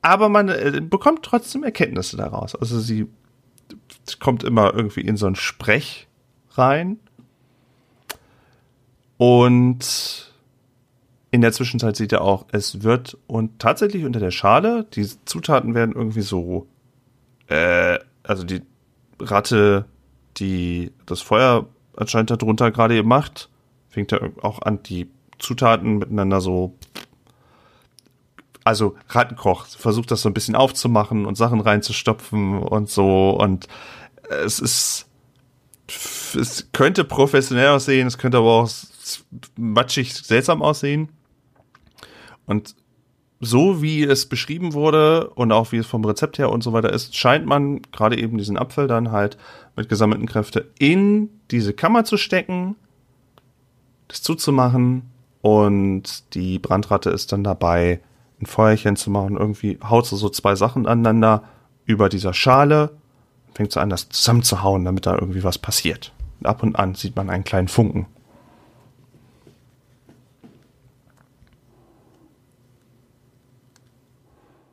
[0.00, 2.54] aber man äh, bekommt trotzdem Erkenntnisse daraus.
[2.54, 3.06] Also sie
[4.18, 6.08] kommt immer irgendwie in so ein Sprech
[6.52, 6.98] rein
[9.18, 10.32] und
[11.30, 15.74] in der Zwischenzeit sieht er auch, es wird und tatsächlich unter der Schale, die Zutaten
[15.74, 16.66] werden irgendwie so,
[17.48, 18.62] äh, also die
[19.20, 19.86] Ratte,
[20.36, 23.48] die das Feuer anscheinend darunter gerade macht,
[23.88, 25.08] fängt er auch an, die
[25.38, 26.74] Zutaten miteinander so,
[28.64, 33.66] also Rattenkoch versucht das so ein bisschen aufzumachen und Sachen reinzustopfen und so und
[34.28, 35.06] es ist,
[36.38, 38.70] es könnte professionell aussehen, es könnte aber auch
[39.56, 41.08] matschig seltsam aussehen.
[42.46, 42.74] Und
[43.40, 46.92] so wie es beschrieben wurde und auch wie es vom Rezept her und so weiter
[46.92, 49.36] ist, scheint man gerade eben diesen Apfel dann halt
[49.74, 52.76] mit gesammelten Kräften in diese Kammer zu stecken,
[54.06, 58.00] das zuzumachen und die Brandratte ist dann dabei,
[58.42, 59.36] ein Feuerchen zu machen.
[59.36, 61.44] Irgendwie haut sie so zwei Sachen aneinander
[61.86, 62.96] über dieser Schale,
[63.54, 66.12] fängt so an, das zusammenzuhauen, damit da irgendwie was passiert.
[66.40, 68.06] Und ab und an sieht man einen kleinen Funken.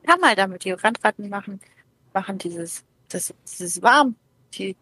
[0.04, 1.60] Kann mal damit die Randratten machen,
[2.12, 4.16] machen dieses, das, dieses warm.
[4.54, 4.74] Die,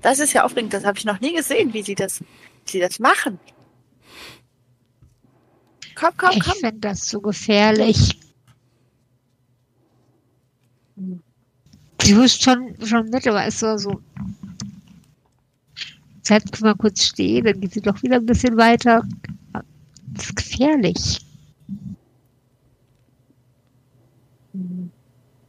[0.00, 2.80] das ist ja aufregend, das habe ich noch nie gesehen, wie sie das, wie sie
[2.80, 3.40] das machen.
[5.94, 6.54] Komm, komm, Ich komm.
[6.54, 8.18] finde das so gefährlich.
[12.00, 14.00] Sie hust schon, schon mit, aber ist so, so.
[16.28, 19.06] Jetzt können wir kurz stehen, dann geht sie doch wieder ein bisschen weiter.
[20.14, 21.20] Das ist gefährlich.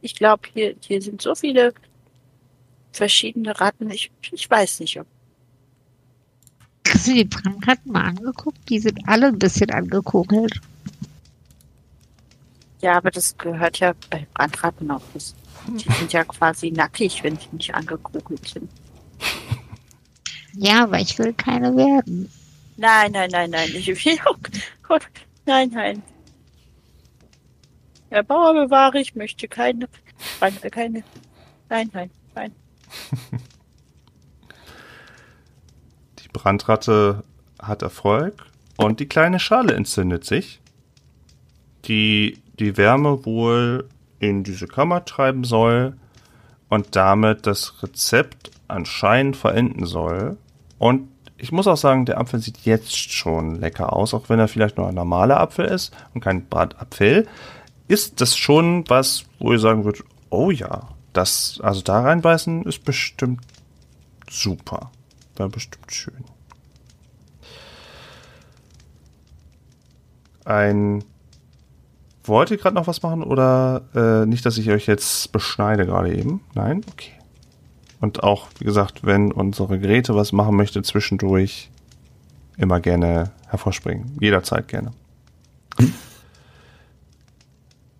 [0.00, 1.74] Ich glaube, hier, hier sind so viele
[2.92, 3.90] verschiedene Ratten.
[3.90, 5.06] Ich, ich weiß nicht, ob.
[6.88, 8.58] Hast du die Brandratten mal angeguckt?
[8.68, 10.60] Die sind alle ein bisschen angekokelt.
[12.80, 15.02] Ja, aber das gehört ja bei Brandratten auch.
[15.66, 18.70] Die sind ja quasi nackig, wenn sie nicht angekugelt sind.
[20.56, 22.30] Ja, aber ich will keine werden.
[22.76, 23.70] Nein, nein, nein, nein.
[23.74, 24.36] Ich will auch.
[24.82, 25.06] Gott,
[25.46, 26.02] nein, nein.
[28.10, 29.88] Herr Bauer bewahre, ich möchte keine.
[30.70, 31.02] keine
[31.68, 32.52] nein, nein, nein.
[36.34, 37.24] Brandratte
[37.62, 38.34] hat Erfolg
[38.76, 40.60] und die kleine Schale entzündet sich,
[41.86, 45.94] die die Wärme wohl in diese Kammer treiben soll
[46.68, 50.36] und damit das Rezept anscheinend verenden soll.
[50.78, 54.48] Und ich muss auch sagen, der Apfel sieht jetzt schon lecker aus, auch wenn er
[54.48, 57.26] vielleicht nur ein normaler Apfel ist und kein Bratapfel.
[57.86, 62.84] Ist das schon was, wo ihr sagen würdet, oh ja, das, also da reinbeißen ist
[62.84, 63.40] bestimmt
[64.28, 64.90] super.
[65.36, 66.24] War bestimmt schön.
[70.44, 71.04] Ein.
[72.26, 76.14] Wollt ihr gerade noch was machen oder äh, nicht, dass ich euch jetzt beschneide gerade
[76.14, 76.40] eben?
[76.54, 76.82] Nein?
[76.90, 77.12] Okay.
[78.00, 81.70] Und auch, wie gesagt, wenn unsere Geräte was machen möchte, zwischendurch
[82.56, 84.16] immer gerne hervorspringen.
[84.20, 84.92] Jederzeit gerne.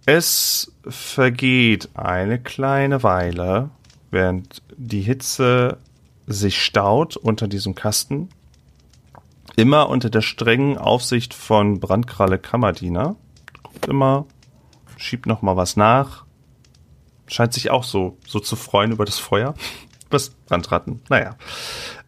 [0.06, 3.70] Es vergeht eine kleine Weile,
[4.10, 5.78] während die Hitze
[6.26, 8.28] sich staut unter diesem Kasten.
[9.56, 13.16] Immer unter der strengen Aufsicht von Brandkralle Kammerdiener.
[13.62, 14.26] Guckt immer,
[14.96, 16.24] schiebt noch mal was nach.
[17.26, 19.54] Scheint sich auch so, so zu freuen über das Feuer.
[20.10, 21.34] Was Brandratten, naja.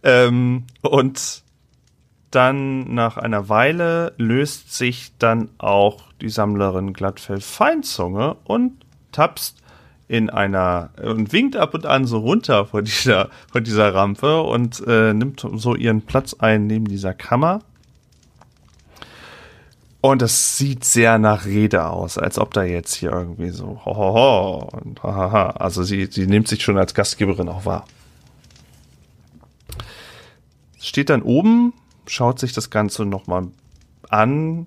[0.05, 1.43] Ähm, und
[2.31, 9.63] dann nach einer Weile löst sich dann auch die Sammlerin Glattfell Feinzunge und tapst
[10.09, 14.83] in einer und winkt ab und an so runter von dieser von dieser Rampe und
[14.87, 17.63] äh, nimmt so ihren Platz ein neben dieser Kammer.
[20.01, 23.97] Und das sieht sehr nach Rede aus, als ob da jetzt hier irgendwie so ho
[23.97, 25.51] ho ho und hahaha.
[25.51, 27.87] Also sie sie nimmt sich schon als Gastgeberin auch wahr.
[30.79, 31.73] Steht dann oben,
[32.07, 33.49] schaut sich das Ganze nochmal
[34.09, 34.67] an,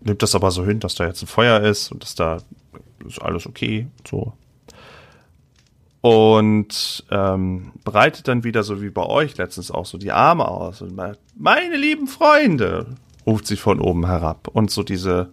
[0.00, 2.38] nimmt das aber so hin, dass da jetzt ein Feuer ist und dass da
[3.06, 4.32] ist alles okay, so.
[6.00, 10.82] Und ähm, breitet dann wieder so wie bei euch letztens auch so die Arme aus
[10.82, 14.48] und meint, meine lieben Freunde, ruft sie von oben herab.
[14.48, 15.30] Und so diese,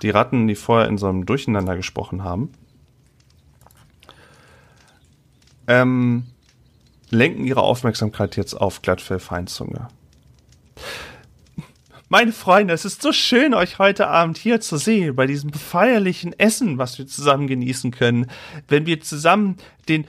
[0.00, 2.52] die Ratten, die vorher in so einem Durcheinander gesprochen haben,
[5.66, 6.24] ähm,
[7.10, 9.88] lenken ihre Aufmerksamkeit jetzt auf Glattfell Feinzunge.
[12.12, 16.38] Meine Freunde, es ist so schön, euch heute Abend hier zu sehen, bei diesem feierlichen
[16.38, 18.26] Essen, was wir zusammen genießen können,
[18.68, 19.56] wenn wir zusammen
[19.88, 20.04] den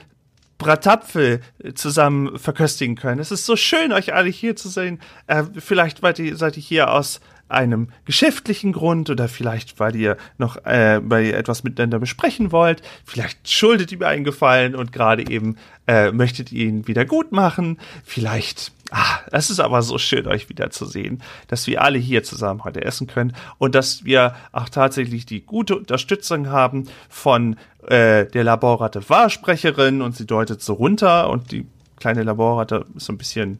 [0.58, 1.40] Bratapfel
[1.74, 3.20] zusammen verköstigen können.
[3.20, 5.00] Es ist so schön, euch alle hier zu sehen.
[5.28, 6.18] Äh, vielleicht seid
[6.58, 11.64] ihr, hier aus einem geschäftlichen Grund oder vielleicht, weil ihr noch äh, weil ihr etwas
[11.64, 12.82] miteinander besprechen wollt.
[13.06, 17.32] Vielleicht schuldet ihr mir einen Gefallen und gerade eben äh, möchtet ihr ihn wieder gut
[17.32, 17.78] machen.
[18.04, 22.84] Vielleicht Ah, es ist aber so schön, euch wiederzusehen, dass wir alle hier zusammen heute
[22.84, 27.56] essen können und dass wir auch tatsächlich die gute Unterstützung haben von
[27.88, 33.12] äh, der Laborratte Wahrsprecherin und sie deutet so runter und die kleine Laborratte ist so
[33.12, 33.58] ein bisschen,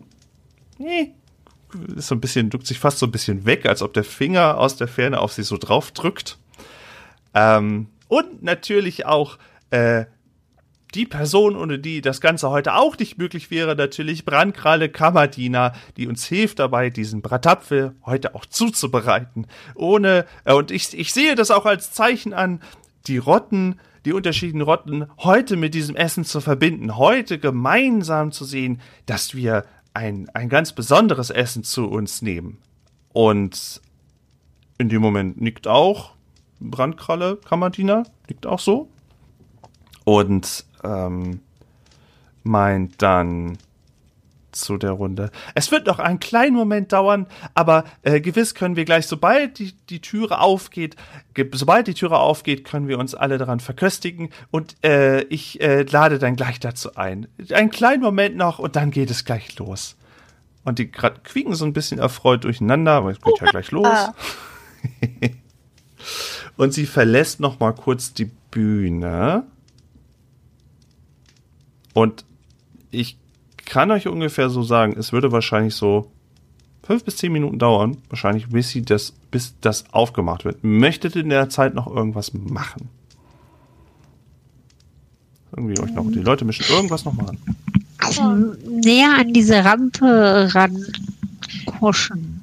[0.78, 1.10] nee,
[1.96, 4.58] ist so ein bisschen, duckt sich fast so ein bisschen weg, als ob der Finger
[4.58, 6.38] aus der Ferne auf sie so drauf drückt.
[7.34, 9.38] Ähm, und natürlich auch
[9.70, 10.04] äh,
[10.94, 16.06] die Person, ohne die das Ganze heute auch nicht möglich wäre, natürlich Brandkralle Kammerdiener, die
[16.06, 19.46] uns hilft dabei, diesen Bratapfel heute auch zuzubereiten.
[19.74, 22.60] Ohne, äh, und ich, ich sehe das auch als Zeichen an,
[23.06, 28.80] die Rotten, die unterschiedlichen Rotten heute mit diesem Essen zu verbinden, heute gemeinsam zu sehen,
[29.06, 32.58] dass wir ein, ein ganz besonderes Essen zu uns nehmen.
[33.12, 33.80] Und
[34.78, 36.14] in dem Moment nickt auch
[36.60, 38.88] Brandkralle Kammerdiener, nickt auch so.
[40.04, 41.40] Und ähm,
[42.42, 43.58] meint dann
[44.54, 45.30] zu der Runde.
[45.54, 49.72] Es wird noch einen kleinen Moment dauern, aber äh, gewiss können wir gleich, sobald die,
[49.90, 50.96] die Türe aufgeht,
[51.52, 56.18] sobald die Türe aufgeht, können wir uns alle daran verköstigen und äh, ich äh, lade
[56.18, 57.26] dann gleich dazu ein.
[57.52, 59.96] Einen kleinen Moment noch und dann geht es gleich los.
[60.64, 64.10] Und die quieken so ein bisschen erfreut durcheinander, aber es geht ja gleich los.
[66.56, 69.44] und sie verlässt noch mal kurz die Bühne
[71.94, 72.26] und
[72.90, 73.16] ich
[73.64, 76.10] kann euch ungefähr so sagen, es würde wahrscheinlich so
[76.82, 80.62] fünf bis zehn Minuten dauern, wahrscheinlich, bis sie das, bis das aufgemacht wird.
[80.62, 82.90] Möchtet ihr in der Zeit noch irgendwas machen?
[85.56, 87.38] Irgendwie euch noch, die Leute mischen irgendwas noch machen.
[87.98, 88.22] Also
[88.68, 92.40] näher an diese Rampe rankuschen.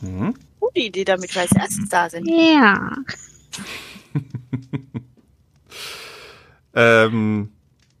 [0.00, 0.34] Mhm.
[0.60, 2.28] Gute Idee, damit wir als erstes da sind.
[2.28, 2.92] Ja.
[6.74, 7.48] ähm,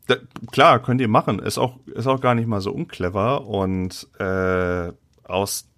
[0.06, 0.16] da,
[0.52, 1.38] klar, könnt ihr machen.
[1.38, 3.46] Ist auch, ist auch gar nicht mal so unclever.
[3.46, 4.92] Und äh,
[5.24, 5.68] aus,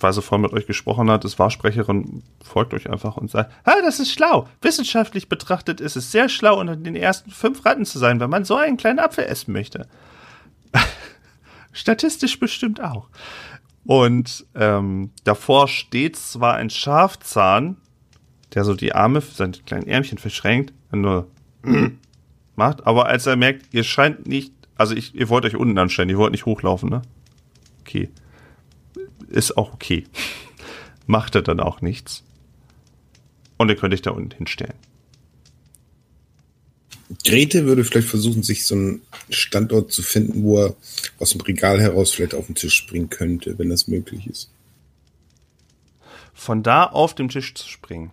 [0.00, 3.80] weil sie vorhin mit euch gesprochen hat, ist Wahrsprecherin, folgt euch einfach und sagt, ah,
[3.82, 4.48] das ist schlau.
[4.62, 8.44] Wissenschaftlich betrachtet ist es sehr schlau, unter den ersten fünf Ratten zu sein, wenn man
[8.44, 9.86] so einen kleinen Apfel essen möchte.
[11.72, 13.08] Statistisch bestimmt auch.
[13.84, 17.76] Und ähm, davor steht zwar ein Schafzahn,
[18.54, 21.28] der so die Arme, seine kleinen Ärmchen verschränkt, nur
[22.56, 26.08] macht, aber als er merkt, ihr scheint nicht, also ich, ihr wollt euch unten anstellen,
[26.08, 27.02] ihr wollt nicht hochlaufen, ne?
[27.80, 28.08] Okay.
[29.28, 30.04] Ist auch okay.
[31.06, 32.22] macht er dann auch nichts.
[33.58, 34.74] Und ihr könnt euch da unten hinstellen.
[37.24, 40.76] Grete würde vielleicht versuchen, sich so einen Standort zu finden, wo er
[41.20, 44.50] aus dem Regal heraus vielleicht auf den Tisch springen könnte, wenn das möglich ist.
[46.34, 48.10] von da auf dem Tisch zu springen.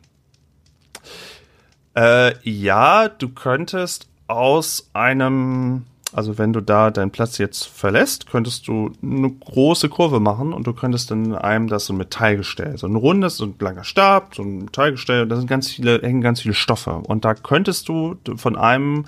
[1.95, 8.67] Äh, ja, du könntest aus einem, also wenn du da deinen Platz jetzt verlässt, könntest
[8.67, 12.87] du eine große Kurve machen und du könntest in einem das so ein Metallgestell, so
[12.87, 16.41] ein rundes, so ein langer Stab, so ein Metallgestell, da sind ganz viele, hängen ganz
[16.41, 19.05] viele Stoffe und da könntest du von einem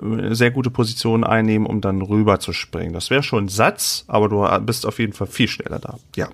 [0.00, 2.92] eine sehr gute Position einnehmen, um dann rüber zu springen.
[2.92, 5.98] Das wäre schon ein Satz, aber du bist auf jeden Fall viel schneller da.
[6.16, 6.28] Ja.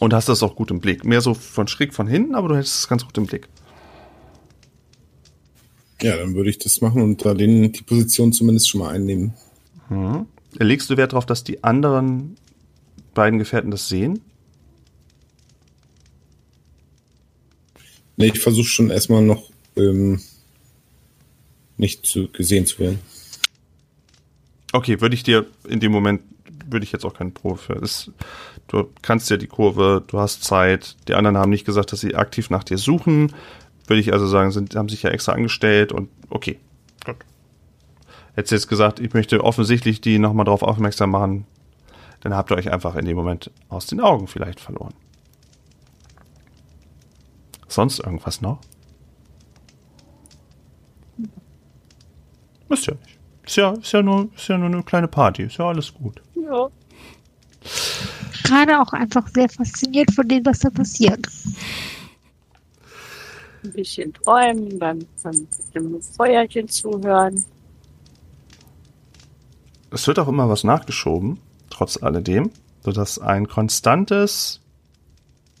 [0.00, 1.04] Und hast das auch gut im Blick.
[1.04, 3.48] Mehr so von schräg von hinten, aber du hättest es ganz gut im Blick.
[6.02, 9.34] Ja, dann würde ich das machen und da den, die Position zumindest schon mal einnehmen.
[9.88, 10.26] Mhm.
[10.58, 12.36] Legst du Wert darauf, dass die anderen
[13.14, 14.20] beiden Gefährten das sehen?
[18.16, 20.20] Nee, ich versuche schon erstmal noch ähm,
[21.76, 22.98] nicht zu, gesehen zu werden.
[24.72, 26.22] Okay, würde ich dir in dem Moment,
[26.68, 27.80] würde ich jetzt auch keinen Pro für.
[28.68, 30.96] Du kannst ja die Kurve, du hast Zeit.
[31.08, 33.34] Die anderen haben nicht gesagt, dass sie aktiv nach dir suchen
[33.90, 36.60] würde ich also sagen, sind, haben sich ja extra angestellt und okay,
[37.04, 37.16] gut.
[38.34, 41.44] Hättest jetzt gesagt, ich möchte offensichtlich die nochmal drauf aufmerksam machen,
[42.20, 44.94] dann habt ihr euch einfach in dem Moment aus den Augen vielleicht verloren.
[47.66, 48.60] Sonst irgendwas noch?
[52.68, 53.18] Müsst ihr nicht.
[53.44, 56.22] Ist ja, ist ja, nur, ist ja nur eine kleine Party, ist ja alles gut.
[56.36, 56.68] Ja.
[58.44, 61.26] Gerade auch einfach sehr fasziniert von dem, was da passiert
[63.64, 67.44] ein bisschen träumen, beim, beim dem Feuerchen zuhören.
[69.90, 72.50] Es wird auch immer was nachgeschoben, trotz alledem,
[72.82, 74.60] sodass ein konstantes,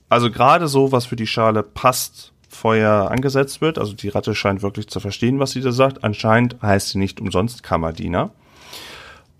[0.08, 3.78] also gerade so, was für die Schale passt, Feuer angesetzt wird.
[3.78, 6.04] Also die Ratte scheint wirklich zu verstehen, was sie da sagt.
[6.04, 8.32] Anscheinend heißt sie nicht umsonst Kammerdiener.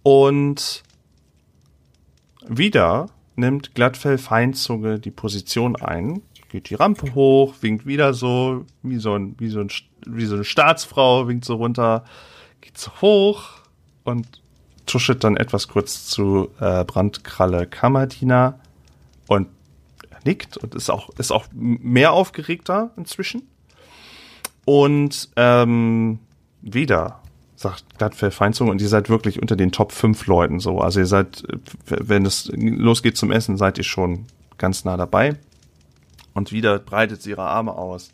[0.02, 0.82] Und
[2.46, 8.98] wieder nimmt Glattfell Feinzunge die Position ein, geht die Rampe hoch, winkt wieder so, wie
[8.98, 9.70] so, ein, wie so, ein,
[10.04, 12.04] wie so eine Staatsfrau, winkt so runter,
[12.60, 13.60] geht so hoch
[14.04, 14.26] und
[14.84, 18.58] tuschelt dann etwas kurz zu äh, Brandkralle Kammerdiener
[19.28, 19.48] und
[20.24, 23.42] nickt und ist auch, ist auch mehr aufgeregter inzwischen.
[24.64, 26.18] Und ähm,
[26.60, 27.20] wieder
[27.54, 30.80] sagt Glattfell Feinzunge und ihr seid wirklich unter den Top 5 Leuten so.
[30.80, 31.44] Also ihr seid,
[31.86, 34.26] wenn es losgeht zum Essen, seid ihr schon
[34.58, 35.36] ganz nah dabei.
[36.34, 38.12] Und wieder breitet sie ihre Arme aus.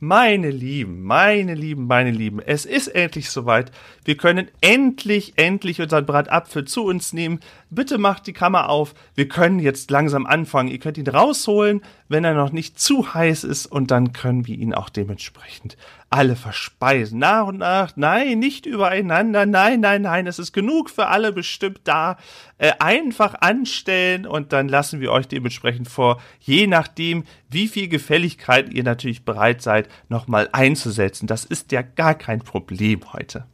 [0.00, 3.70] Meine Lieben, meine Lieben, meine Lieben, es ist endlich soweit.
[4.04, 7.38] Wir können endlich, endlich unseren Bratapfel zu uns nehmen.
[7.70, 8.94] Bitte macht die Kammer auf.
[9.14, 10.68] Wir können jetzt langsam anfangen.
[10.68, 14.56] Ihr könnt ihn rausholen, wenn er noch nicht zu heiß ist und dann können wir
[14.56, 15.76] ihn auch dementsprechend
[16.12, 17.18] alle verspeisen.
[17.18, 17.96] Nach und nach.
[17.96, 19.46] Nein, nicht übereinander.
[19.46, 20.26] Nein, nein, nein.
[20.26, 22.18] Es ist genug für alle bestimmt da.
[22.58, 28.72] Äh, einfach anstellen und dann lassen wir euch dementsprechend vor, je nachdem, wie viel Gefälligkeit
[28.72, 31.26] ihr natürlich bereit seid, nochmal einzusetzen.
[31.26, 33.46] Das ist ja gar kein Problem heute.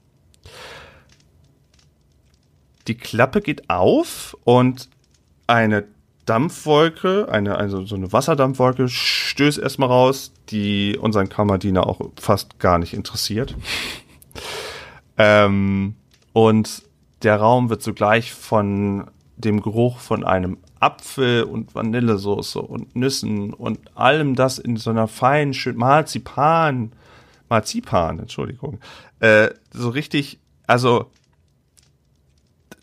[2.88, 4.88] Die Klappe geht auf und
[5.46, 5.84] eine
[6.28, 12.78] Dampfwolke, eine, also so eine Wasserdampfwolke stößt erstmal raus, die unseren Kammerdiener auch fast gar
[12.78, 13.56] nicht interessiert.
[15.18, 15.94] ähm,
[16.32, 16.82] und
[17.22, 23.78] der Raum wird sogleich von dem Geruch von einem Apfel und Vanillesoße und Nüssen und
[23.96, 26.92] allem das in so einer feinen, schön Marzipan,
[27.48, 28.78] Marzipan, Entschuldigung,
[29.20, 31.10] äh, so richtig, also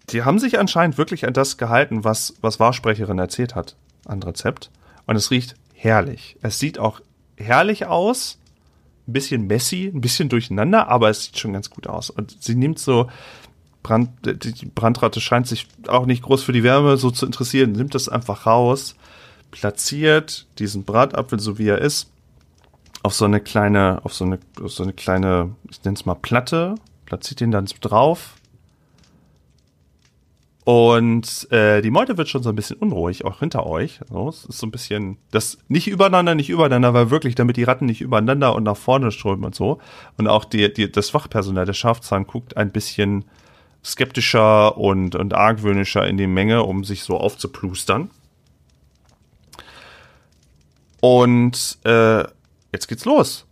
[0.09, 4.69] die haben sich anscheinend wirklich an das gehalten, was, was Wahrsprecherin erzählt hat an Rezept.
[5.07, 6.37] Und es riecht herrlich.
[6.41, 7.01] Es sieht auch
[7.37, 8.37] herrlich aus.
[9.07, 12.09] Ein bisschen messy, ein bisschen durcheinander, aber es sieht schon ganz gut aus.
[12.09, 13.07] Und sie nimmt so,
[13.83, 17.93] Brand, die Brandratte scheint sich auch nicht groß für die Wärme so zu interessieren, nimmt
[17.93, 18.95] das einfach raus,
[19.51, 22.09] platziert diesen Bratapfel, so wie er ist,
[23.03, 26.15] auf so eine kleine, auf so eine, auf so eine kleine, ich nenne es mal
[26.15, 26.73] Platte,
[27.05, 28.37] platziert ihn dann drauf,
[30.65, 34.00] und äh, die Meute wird schon so ein bisschen unruhig, auch hinter euch.
[34.10, 37.63] So, es ist so ein bisschen, das nicht übereinander, nicht übereinander, weil wirklich, damit die
[37.63, 39.77] Ratten nicht übereinander und nach vorne strömen und so.
[40.17, 43.25] Und auch die, die, das Wachpersonal der Schafzahn guckt ein bisschen
[43.83, 48.10] skeptischer und, und argwöhnischer in die Menge, um sich so aufzuplustern.
[51.00, 52.23] Und äh,
[52.71, 53.46] jetzt geht's los.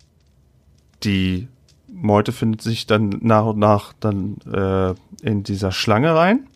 [1.04, 1.48] Die
[1.88, 6.48] Meute findet sich dann nach und nach dann äh, in dieser Schlange rein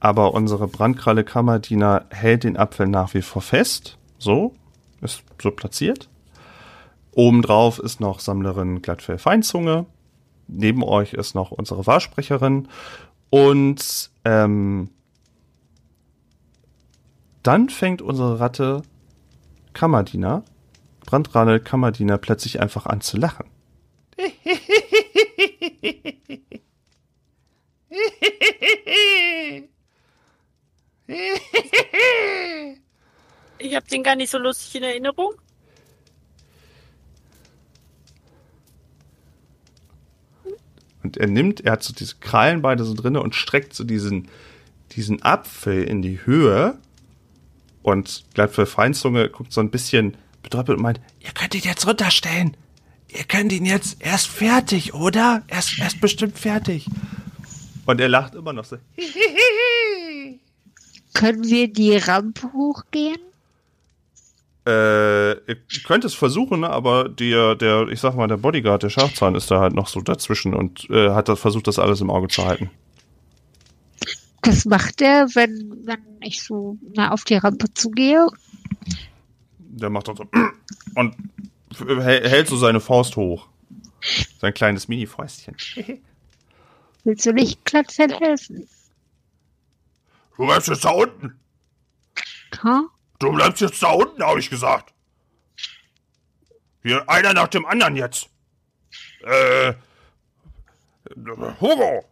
[0.00, 3.98] aber unsere Brandkralle Kammerdiener hält den Apfel nach wie vor fest.
[4.18, 4.54] So,
[5.00, 6.08] ist so platziert.
[7.12, 9.86] Obendrauf ist noch Sammlerin Glattfell Feinzunge.
[10.48, 12.68] Neben euch ist noch unsere Wahrsprecherin.
[13.30, 14.90] Und ähm,
[17.42, 18.82] dann fängt unsere Ratte
[19.72, 20.44] Kammerdiener,
[21.04, 23.46] Brandrane Kammerdiener, plötzlich einfach an zu lachen.
[33.58, 35.34] Ich habe den gar nicht so lustig in Erinnerung.
[41.02, 44.28] Und er nimmt, er hat so diese Krallen beide so drinne und streckt so diesen,
[44.92, 46.78] diesen Apfel in die Höhe.
[47.82, 52.56] Und Glattfell Feinzunge guckt so ein bisschen betröppelt und meint, ihr könnt ihn jetzt runterstellen.
[53.08, 55.44] Ihr könnt ihn jetzt, er ist fertig, oder?
[55.46, 56.86] Er ist, er ist bestimmt fertig.
[57.86, 58.76] Und er lacht immer noch so.
[61.16, 63.16] Können wir die Rampe hochgehen?
[64.66, 65.56] Äh, ihr
[65.86, 69.60] könnt es versuchen, aber der, der, ich sag mal, der Bodyguard, der Schafzahn ist da
[69.60, 72.70] halt noch so dazwischen und äh, hat das versucht, das alles im Auge zu halten.
[74.42, 78.26] Was macht der, wenn, wenn ich so nah auf die Rampe zugehe?
[79.58, 80.24] Der macht dann so
[80.96, 81.14] und
[81.98, 83.48] hält so seine Faust hoch.
[84.38, 85.56] Sein kleines Mini-Fäustchen.
[87.04, 88.68] Willst du nicht Glattfell helfen?
[90.36, 91.38] Du bleibst jetzt da unten.
[92.62, 92.82] Ha?
[93.18, 94.92] Du bleibst jetzt da unten, habe ich gesagt.
[96.82, 98.28] Hier, einer nach dem anderen jetzt.
[99.24, 99.74] Äh.
[101.60, 102.04] Hugo,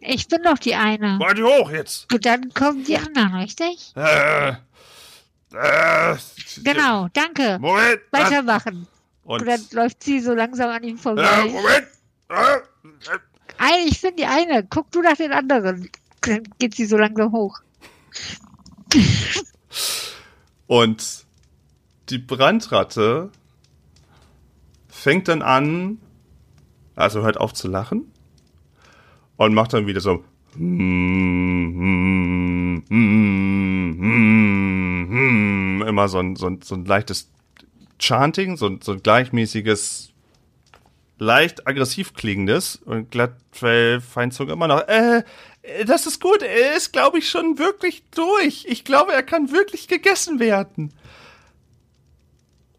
[0.00, 1.16] Ich bin doch die eine.
[1.18, 2.12] mal die hoch jetzt.
[2.12, 3.92] Und dann kommen die anderen, richtig?
[3.96, 4.50] Äh.
[5.54, 6.16] Äh.
[6.62, 7.58] Genau, danke.
[7.58, 8.00] Moment.
[8.10, 8.86] Weitermachen.
[9.24, 11.44] Und, Und dann läuft sie so langsam an ihm äh, vorbei.
[11.44, 11.86] Moment.
[12.28, 12.56] Äh,
[13.58, 14.66] äh, ich bin die eine.
[14.66, 15.90] Guck du nach den anderen.
[16.22, 17.60] Dann geht sie so langsam hoch.
[20.66, 21.24] Und
[22.08, 23.30] die Brandratte
[24.88, 25.98] fängt dann an,
[26.94, 28.12] also hört auf zu lachen
[29.36, 30.24] und macht dann wieder so
[35.88, 37.30] immer so ein, so ein, so ein leichtes
[37.98, 40.11] Chanting, so ein, so ein gleichmäßiges,
[41.22, 45.22] leicht aggressiv klingendes und Glattfell Feinzunge immer noch, äh,
[45.86, 48.66] das ist gut, er ist, glaube ich, schon wirklich durch.
[48.68, 50.92] Ich glaube, er kann wirklich gegessen werden.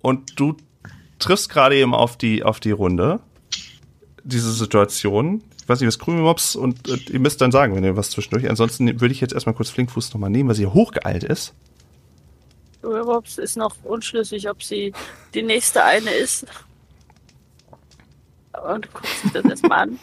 [0.02, 0.58] Und du
[1.20, 3.22] triffst gerade eben auf die, auf die Runde,
[4.24, 5.41] diese Situation.
[5.62, 8.50] Ich weiß nicht, was Krümelmops und, und ihr müsst dann sagen, wenn ihr was zwischendurch.
[8.50, 11.54] Ansonsten würde ich jetzt erstmal kurz Flinkfuß nochmal nehmen, weil sie hochgeeilt ist.
[12.82, 14.91] Überhaupt ist noch unschlüssig, ob sie
[15.34, 16.46] die nächste eine ist.
[18.62, 19.99] Und guckt sich das erstmal an.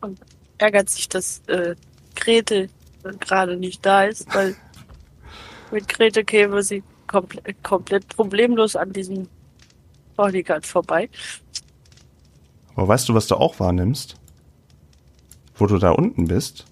[0.00, 0.20] Und
[0.58, 1.76] ärgert sich, dass äh,
[2.14, 2.68] Grete
[3.20, 4.56] gerade nicht da ist, weil
[5.70, 9.28] mit Grete käme sie komple komplett problemlos an diesem
[10.16, 11.08] Bodyguard vorbei.
[12.74, 14.16] Aber weißt du, was du auch wahrnimmst?
[15.54, 16.66] Wo du da unten bist?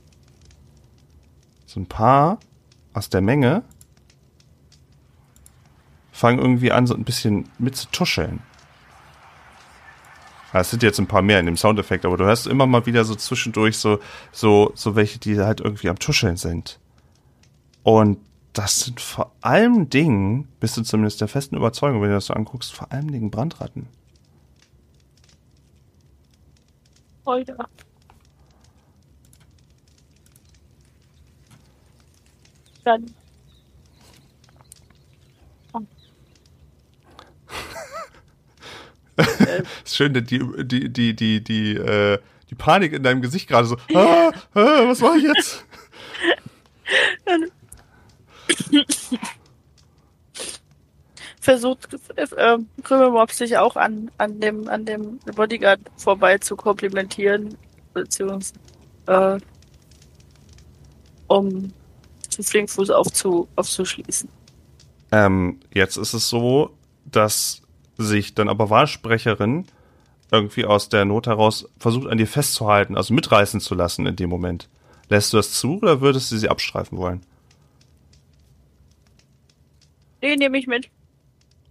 [1.67, 2.41] So ein paar
[2.95, 3.63] aus der Menge
[6.21, 8.41] fangen irgendwie an, so ein bisschen mit zu tuscheln.
[10.53, 12.85] Ja, Es sind jetzt ein paar mehr in dem Soundeffekt, aber du hörst immer mal
[12.85, 14.01] wieder so zwischendurch so,
[14.31, 16.79] so, so welche, die halt irgendwie am Tuscheln sind.
[17.85, 18.19] Und
[18.53, 22.35] das sind vor allem Dingen, bist du zumindest der festen Überzeugung, wenn du das so
[22.35, 23.87] anguckst, vor allem Dingen Brandratten.
[27.25, 27.67] Holger.
[32.85, 33.07] Dann
[39.85, 42.19] ist schön, die, die, die, die, die, äh,
[42.51, 45.65] die Panik in deinem Gesicht gerade so, ah, ah, was mache ich jetzt?
[51.41, 57.57] versucht äh, äh, Krümelmob sich auch an, an dem an dem Bodyguard vorbei zu komplimentieren,
[57.95, 58.55] beziehungsweise
[59.07, 59.39] äh,
[61.27, 61.73] um
[62.29, 64.29] zu Flinkfuß aufzu, aufzuschließen.
[65.13, 67.63] Ähm, jetzt ist es so, dass
[68.05, 69.67] sich dann aber Wahlsprecherin
[70.33, 74.31] irgendwie aus der Not heraus versucht, an dir festzuhalten, also mitreißen zu lassen in dem
[74.31, 74.69] Moment.
[75.09, 77.23] Lässt du das zu oder würdest du sie abstreifen wollen?
[80.23, 80.89] Den nehme ich mit.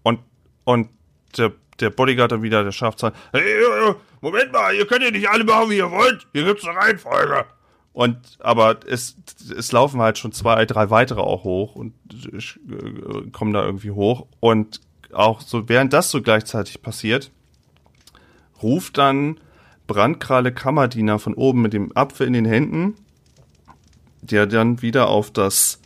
[0.04, 0.20] Und,
[0.66, 0.90] und
[1.38, 5.30] der, der Bodyguard dann wieder, der Schafzahn, hey, äh, Moment mal, ihr könnt ja nicht
[5.30, 6.28] alle machen, wie ihr wollt.
[6.34, 7.46] Hier gibt's eine Reihenfolge.
[7.94, 9.16] Und, aber es,
[9.58, 14.28] es laufen halt schon zwei, drei weitere auch hoch und äh, kommen da irgendwie hoch.
[14.40, 14.82] Und
[15.14, 17.32] auch so, während das so gleichzeitig passiert,
[18.62, 19.40] ruft dann
[19.88, 22.96] Brandkralle Kammerdiener von oben mit dem Apfel in den Händen,
[24.22, 25.80] der dann wieder auf das,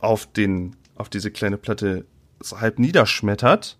[0.00, 2.04] auf den, auf diese kleine Platte
[2.40, 3.78] so halb niederschmettert.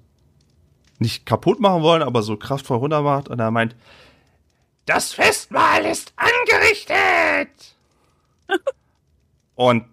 [0.99, 3.29] Nicht kaputt machen wollen, aber so kraftvoll runter macht.
[3.29, 3.75] Und er meint,
[4.87, 7.77] das Festmahl ist angerichtet.
[9.57, 9.85] Und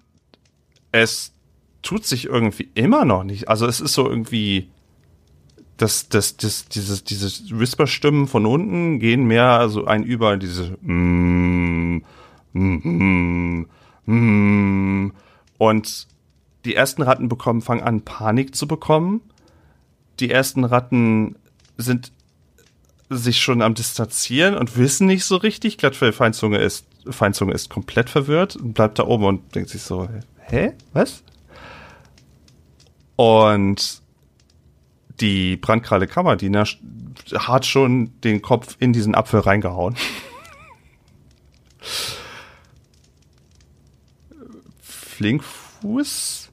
[0.91, 1.33] es
[1.81, 3.47] tut sich irgendwie immer noch nicht.
[3.47, 4.69] Also es ist so irgendwie,
[5.77, 12.03] das, das, das, dieses, diese Whisper-Stimmen von unten gehen mehr so ein über diese mm,
[12.53, 13.65] mm, mm,
[14.05, 15.13] mm.
[15.57, 16.07] und
[16.65, 19.21] die ersten Ratten bekommen, fangen an, Panik zu bekommen.
[20.19, 21.37] Die ersten Ratten
[21.77, 22.11] sind
[23.09, 25.77] sich schon am Distanzieren und wissen nicht so richtig.
[25.77, 30.09] Glattfell Feinzunge ist, Feinzunge ist komplett verwirrt und bleibt da oben und denkt sich so,
[30.41, 30.73] hä?
[30.93, 31.23] Was?
[33.19, 34.01] Und
[35.19, 36.65] die Brandkralle Kammerdiener
[37.35, 39.95] hat schon den Kopf in diesen Apfel reingehauen.
[44.81, 46.49] Flinkfuß?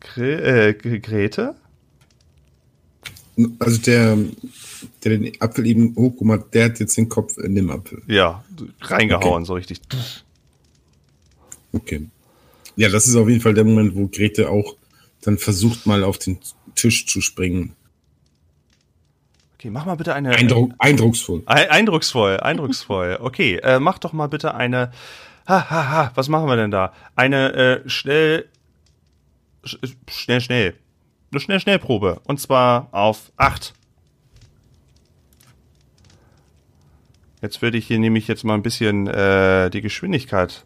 [0.00, 1.54] Gre äh, Grete?
[3.58, 4.18] Also der,
[5.04, 8.02] der den Apfel eben hochgemacht hat, der hat jetzt den Kopf in dem Apfel.
[8.06, 8.44] Ja,
[8.82, 9.46] reingehauen, okay.
[9.46, 9.80] so richtig.
[11.72, 12.10] Okay.
[12.76, 14.76] Ja, das ist auf jeden Fall der Moment, wo Grete auch
[15.22, 16.38] dann versucht mal auf den
[16.74, 17.74] Tisch zu springen.
[19.54, 20.30] Okay, mach mal bitte eine.
[20.30, 21.42] Eindruck, eindrucksvoll.
[21.46, 23.18] Eindrucksvoll, eindrucksvoll.
[23.20, 24.92] Okay, äh, mach doch mal bitte eine.
[25.48, 26.92] Ha, ha, ha, was machen wir denn da?
[27.16, 28.48] Eine äh, schnell.
[29.64, 30.74] Sch schnell, schnell.
[31.32, 32.20] Eine schnell, schnell Probe.
[32.24, 33.74] Und zwar auf 8.
[37.42, 40.64] Jetzt würde ich hier nämlich jetzt mal ein bisschen äh, die Geschwindigkeit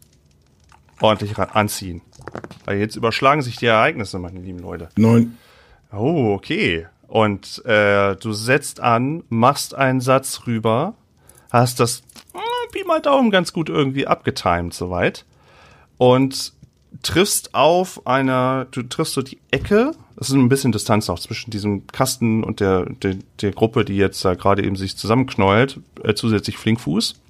[1.01, 2.03] ordentlich anziehen.
[2.65, 4.89] Weil jetzt überschlagen sich die Ereignisse, meine lieben Leute.
[4.97, 5.37] Neun.
[5.93, 6.87] Oh, okay.
[7.09, 10.95] Und äh, du setzt an, machst einen Satz rüber,
[11.51, 12.03] hast das
[12.35, 15.27] äh, Pi mal Daumen ganz gut irgendwie abgetimed soweit
[15.99, 16.55] und
[17.03, 21.51] triffst auf einer, du triffst so die Ecke, das ist ein bisschen Distanz noch zwischen
[21.51, 26.15] diesem Kasten und der, der, der Gruppe, die jetzt da gerade eben sich zusammenknäult, äh,
[26.15, 27.21] zusätzlich Flinkfuß.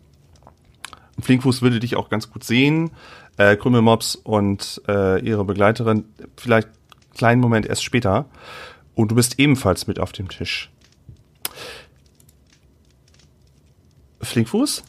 [1.20, 2.90] Flinkfuß würde dich auch ganz gut sehen,
[3.37, 6.05] äh, Krümelmops und äh, ihre Begleiterin
[6.37, 6.68] vielleicht
[7.14, 8.26] kleinen Moment erst später.
[8.95, 10.70] Und du bist ebenfalls mit auf dem Tisch.
[14.20, 14.83] Flinkfuß?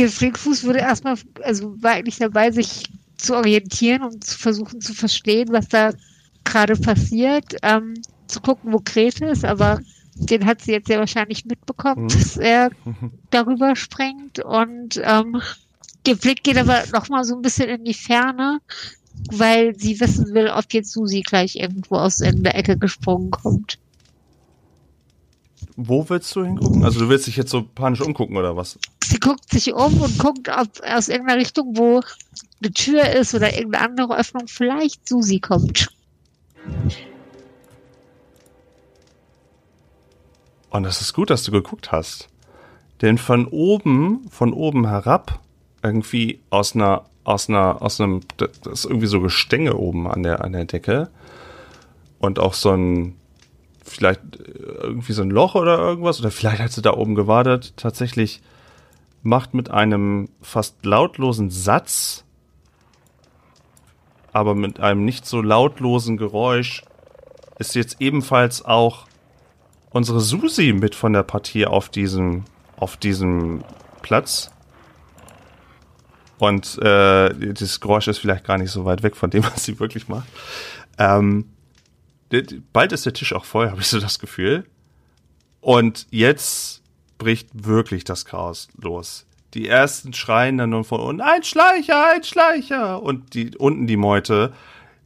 [0.00, 2.84] Flinkfuß würde erstmal, also war eigentlich dabei, sich
[3.16, 5.92] zu orientieren und zu versuchen zu verstehen, was da
[6.44, 7.94] gerade passiert, ähm,
[8.26, 9.80] zu gucken, wo Grete ist, aber
[10.14, 12.08] den hat sie jetzt ja wahrscheinlich mitbekommen, mhm.
[12.08, 12.70] dass er
[13.30, 15.40] darüber springt und ähm,
[16.06, 18.60] der Blick geht aber nochmal so ein bisschen in die Ferne,
[19.32, 23.78] weil sie wissen will, ob jetzt Susi gleich irgendwo aus irgendeiner Ecke gesprungen kommt.
[25.76, 26.84] Wo willst du hingucken?
[26.84, 28.78] Also du willst dich jetzt so panisch umgucken oder was?
[29.02, 32.00] Sie guckt sich um und guckt, ob aus irgendeiner Richtung, wo
[32.62, 35.88] eine Tür ist oder irgendeine andere Öffnung, vielleicht Susi kommt.
[40.74, 42.28] Und das ist gut, dass du geguckt hast.
[43.00, 45.38] Denn von oben, von oben herab,
[45.84, 50.42] irgendwie aus einer aus einer, aus einem, das ist irgendwie so Gestänge oben an der,
[50.42, 51.10] an der Decke.
[52.18, 53.14] Und auch so ein,
[53.84, 54.20] vielleicht
[54.82, 56.18] irgendwie so ein Loch oder irgendwas.
[56.18, 57.74] Oder vielleicht hat sie da oben gewartet.
[57.76, 58.42] Tatsächlich
[59.22, 62.24] macht mit einem fast lautlosen Satz,
[64.32, 66.82] aber mit einem nicht so lautlosen Geräusch,
[67.60, 69.06] ist jetzt ebenfalls auch
[69.94, 72.44] unsere Susi mit von der Partie auf diesem,
[72.76, 73.64] auf diesem
[74.02, 74.50] Platz.
[76.38, 79.78] Und äh, das Geräusch ist vielleicht gar nicht so weit weg von dem, was sie
[79.78, 80.28] wirklich macht.
[80.98, 81.48] Ähm,
[82.72, 84.66] bald ist der Tisch auch voll, habe ich so das Gefühl.
[85.60, 86.82] Und jetzt
[87.16, 89.26] bricht wirklich das Chaos los.
[89.54, 93.00] Die ersten schreien dann nur von unten, ein Schleicher, ein Schleicher.
[93.00, 94.52] Und die, unten die Meute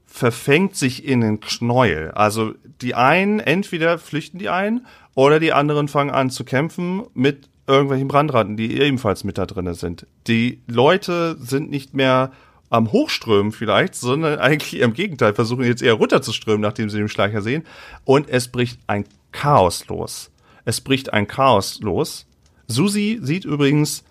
[0.08, 2.10] verfängt sich in den Knäuel.
[2.12, 7.48] Also die einen, entweder flüchten die ein oder die anderen fangen an zu kämpfen mit
[7.66, 10.06] irgendwelchen Brandratten, die ebenfalls mit da drinne sind.
[10.26, 12.32] Die Leute sind nicht mehr
[12.70, 17.42] am Hochströmen vielleicht, sondern eigentlich im Gegenteil versuchen jetzt eher runterzuströmen, nachdem sie den Schleicher
[17.42, 17.64] sehen.
[18.04, 20.30] Und es bricht ein Chaos los.
[20.64, 22.26] Es bricht ein Chaos los.
[22.66, 24.04] Susi sieht übrigens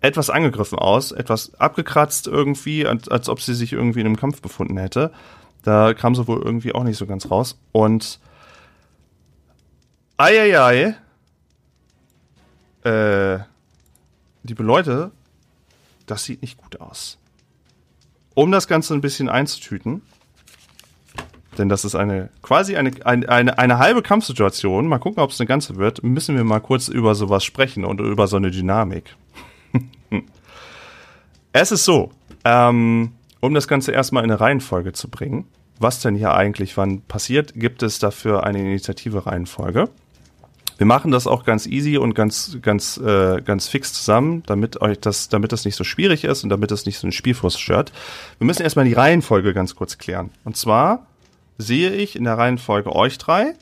[0.00, 4.40] etwas angegriffen aus, etwas abgekratzt irgendwie, als, als ob sie sich irgendwie in einem Kampf
[4.40, 5.12] befunden hätte.
[5.62, 7.58] Da kam sie wohl irgendwie auch nicht so ganz raus.
[7.72, 8.18] Und
[10.16, 10.94] eieiei,
[12.84, 13.38] äh,
[14.42, 15.10] liebe Leute,
[16.06, 17.18] das sieht nicht gut aus.
[18.34, 20.02] Um das Ganze ein bisschen einzutüten,
[21.58, 25.40] denn das ist eine quasi eine, eine, eine, eine halbe Kampfsituation, mal gucken, ob es
[25.40, 29.16] eine ganze wird, müssen wir mal kurz über sowas sprechen und über so eine Dynamik.
[31.52, 32.10] Es ist so,
[32.44, 35.46] ähm, um das Ganze erstmal in eine Reihenfolge zu bringen,
[35.78, 39.88] was denn hier eigentlich wann passiert, gibt es dafür eine Initiative-Reihenfolge.
[40.76, 44.98] Wir machen das auch ganz easy und ganz, ganz, äh, ganz fix zusammen, damit euch
[44.98, 47.92] das, damit das nicht so schwierig ist und damit das nicht so einen Spielfluss stört.
[48.38, 50.30] Wir müssen erstmal die Reihenfolge ganz kurz klären.
[50.44, 51.06] Und zwar
[51.58, 53.54] sehe ich in der Reihenfolge euch drei,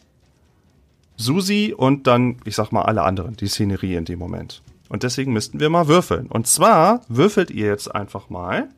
[1.16, 4.62] Susi und dann, ich sag mal, alle anderen, die Szenerie in dem Moment.
[4.88, 6.26] Und deswegen müssten wir mal würfeln.
[6.26, 8.68] Und zwar würfelt ihr jetzt einfach mal.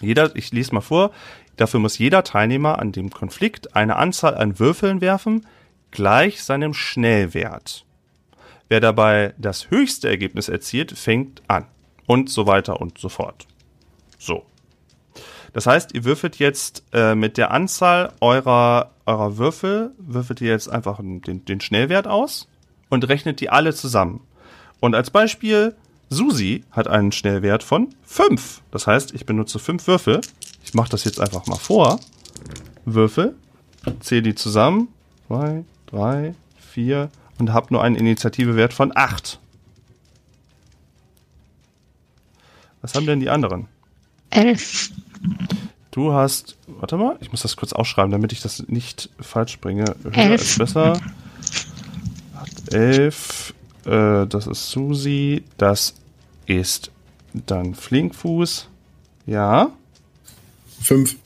[0.00, 1.12] Jeder, ich lese mal vor,
[1.56, 5.46] dafür muss jeder Teilnehmer an dem Konflikt eine Anzahl an Würfeln werfen,
[5.90, 7.84] gleich seinem Schnellwert.
[8.68, 11.66] Wer dabei das höchste Ergebnis erzielt, fängt an.
[12.06, 13.46] Und so weiter und so fort.
[14.18, 14.44] So.
[15.52, 20.68] Das heißt, ihr würfelt jetzt äh, mit der Anzahl eurer, eurer Würfel, würfelt ihr jetzt
[20.68, 22.48] einfach den, den Schnellwert aus
[22.88, 24.20] und rechnet die alle zusammen.
[24.80, 25.76] Und als Beispiel,
[26.08, 28.62] Susi hat einen Schnellwert von 5.
[28.70, 30.20] Das heißt, ich benutze 5 Würfel.
[30.64, 32.00] Ich mache das jetzt einfach mal vor.
[32.84, 33.36] Würfel,
[34.00, 34.88] zähle die zusammen.
[35.28, 36.34] 2, 3,
[36.72, 39.38] 4 und habe nur einen Initiativewert von 8.
[42.82, 43.68] Was haben denn die anderen?
[44.30, 44.90] Elf.
[45.90, 49.96] Du hast, warte mal, ich muss das kurz ausschreiben, damit ich das nicht falsch bringe.
[50.02, 50.42] Höher Elf.
[50.42, 51.00] ist besser.
[52.34, 53.54] Hat elf.
[53.86, 55.44] Äh, das ist Susi.
[55.56, 55.94] Das
[56.46, 56.90] ist
[57.32, 58.68] dann Flinkfuß.
[59.26, 59.70] Ja.
[60.80, 61.16] Fünf.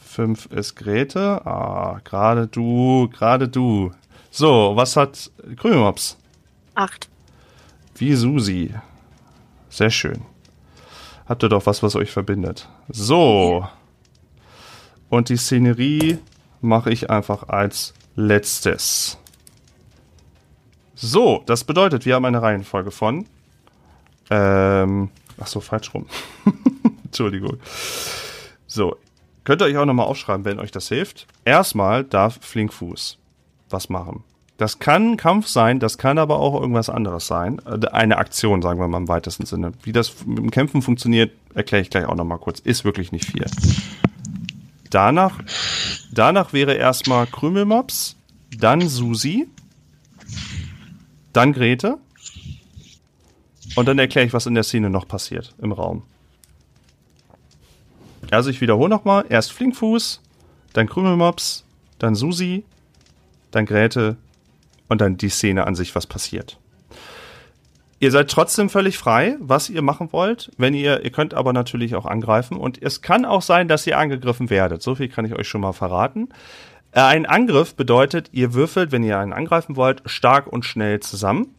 [0.00, 1.46] Fünf ist Grete.
[1.46, 3.92] Ah, gerade du, gerade du.
[4.30, 6.16] So, was hat Krümelmops?
[6.74, 7.08] Acht.
[7.96, 8.74] Wie Susi.
[9.70, 10.22] Sehr schön.
[11.28, 12.68] Habt ihr doch was, was euch verbindet.
[12.88, 13.66] So.
[15.08, 16.18] Und die Szenerie
[16.60, 19.18] mache ich einfach als letztes.
[21.00, 23.26] So, das bedeutet, wir haben eine Reihenfolge von.
[24.30, 26.06] Ähm, ach so, falsch rum.
[27.04, 27.58] Entschuldigung.
[28.66, 28.96] So,
[29.44, 31.28] könnt ihr euch auch nochmal aufschreiben, wenn euch das hilft.
[31.44, 33.16] Erstmal darf Flinkfuß
[33.70, 34.24] was machen.
[34.56, 37.60] Das kann ein Kampf sein, das kann aber auch irgendwas anderes sein.
[37.64, 39.72] Äh, Eine Aktion, sagen wir mal im weitesten Sinne.
[39.84, 42.58] Wie das mit dem Kämpfen funktioniert, erkläre ich gleich auch nochmal kurz.
[42.58, 43.46] Ist wirklich nicht viel.
[44.90, 45.38] Danach,
[46.12, 48.16] danach wäre erstmal Krümelmops,
[48.58, 49.46] dann Susi,
[51.32, 51.98] dann Grete.
[53.76, 56.02] Und dann erkläre ich, was in der Szene noch passiert im Raum.
[58.30, 59.24] Also ich wiederhole nochmal.
[59.28, 60.20] Erst Flinkfuß,
[60.72, 61.64] dann Krümelmops,
[61.98, 62.64] dann Susi,
[63.50, 64.16] dann Grete
[64.88, 66.58] und dann die Szene an sich, was passiert.
[68.00, 70.52] Ihr seid trotzdem völlig frei, was ihr machen wollt.
[70.56, 73.98] Wenn ihr, ihr könnt aber natürlich auch angreifen und es kann auch sein, dass ihr
[73.98, 74.82] angegriffen werdet.
[74.82, 76.28] So viel kann ich euch schon mal verraten.
[76.92, 81.54] Äh, Ein Angriff bedeutet, ihr würfelt, wenn ihr einen angreifen wollt, stark und schnell zusammen.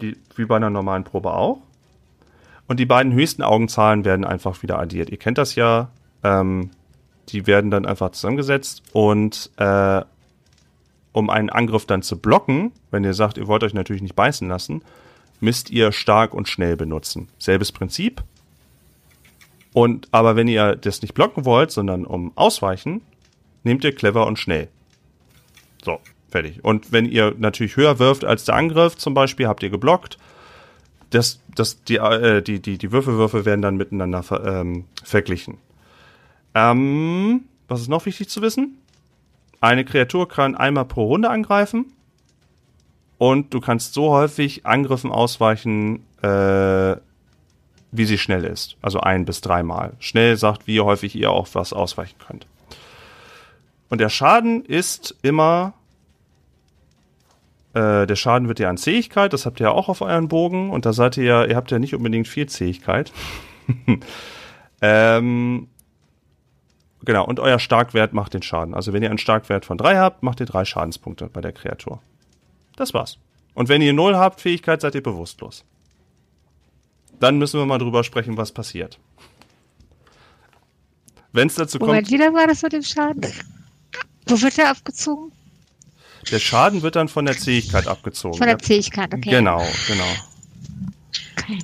[0.00, 1.62] Die, wie bei einer normalen Probe auch.
[2.66, 5.08] Und die beiden höchsten Augenzahlen werden einfach wieder addiert.
[5.08, 5.88] Ihr kennt das ja.
[6.22, 6.70] Ähm,
[7.28, 10.02] die werden dann einfach zusammengesetzt und äh,
[11.12, 14.48] um einen Angriff dann zu blocken, wenn ihr sagt, ihr wollt euch natürlich nicht beißen
[14.48, 14.82] lassen,
[15.40, 17.28] müsst ihr stark und schnell benutzen.
[17.38, 18.22] Selbes Prinzip.
[19.72, 23.02] Und aber wenn ihr das nicht blocken wollt, sondern um ausweichen,
[23.66, 24.68] nehmt ihr clever und schnell.
[25.84, 26.00] So,
[26.30, 26.64] fertig.
[26.64, 30.16] Und wenn ihr natürlich höher wirft als der Angriff, zum Beispiel, habt ihr geblockt.
[31.10, 35.58] Das, das, die, äh, die, die, die Würfelwürfe werden dann miteinander ver, ähm, verglichen.
[36.54, 38.78] Ähm, was ist noch wichtig zu wissen?
[39.60, 41.92] Eine Kreatur kann einmal pro Runde angreifen.
[43.18, 46.96] Und du kannst so häufig Angriffen ausweichen, äh,
[47.92, 48.76] wie sie schnell ist.
[48.82, 49.94] Also ein bis dreimal.
[50.00, 52.46] Schnell sagt, wie häufig ihr auch was ausweichen könnt.
[53.88, 55.74] Und der Schaden ist immer.
[57.74, 60.70] Äh, der Schaden wird ja an Zähigkeit, das habt ihr ja auch auf euren Bogen.
[60.70, 63.12] Und da seid ihr ja, ihr habt ja nicht unbedingt viel Zähigkeit.
[64.80, 65.68] ähm,
[67.04, 68.74] genau, und euer Starkwert macht den Schaden.
[68.74, 72.00] Also wenn ihr einen Starkwert von drei habt, macht ihr drei Schadenspunkte bei der Kreatur.
[72.76, 73.18] Das war's.
[73.54, 75.64] Und wenn ihr null habt, Fähigkeit, seid ihr bewusstlos.
[77.20, 78.98] Dann müssen wir mal drüber sprechen, was passiert.
[81.32, 83.26] Wenn es dazu kommt, Moment, wieder war das mit dem Schaden?
[84.26, 85.32] Wo wird der abgezogen?
[86.30, 88.36] der Schaden wird dann von der Zähigkeit abgezogen.
[88.36, 89.30] Von der Ja, Zähigkeit, okay.
[89.30, 90.04] Genau, genau.
[91.38, 91.58] Okay.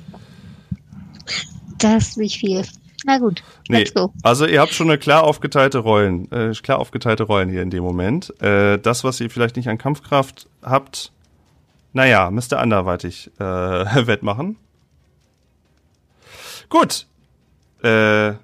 [1.79, 2.63] Das ist nicht viel.
[3.05, 4.13] Na gut, Nee, let's go.
[4.23, 7.83] also ihr habt schon eine klar aufgeteilte Rollen, äh, klar aufgeteilte Rollen hier in dem
[7.83, 8.41] Moment.
[8.41, 11.11] Äh, das, was ihr vielleicht nicht an Kampfkraft habt,
[11.91, 13.43] naja, müsst ihr anderweitig äh,
[14.07, 14.55] wettmachen.
[16.69, 17.05] Gut.
[17.83, 18.35] Äh,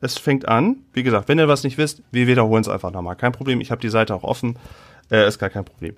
[0.00, 0.76] es fängt an.
[0.92, 3.16] Wie gesagt, wenn ihr was nicht wisst, wir wiederholen es einfach nochmal.
[3.16, 4.56] Kein Problem, ich habe die Seite auch offen.
[5.10, 5.96] Äh, ist gar kein Problem.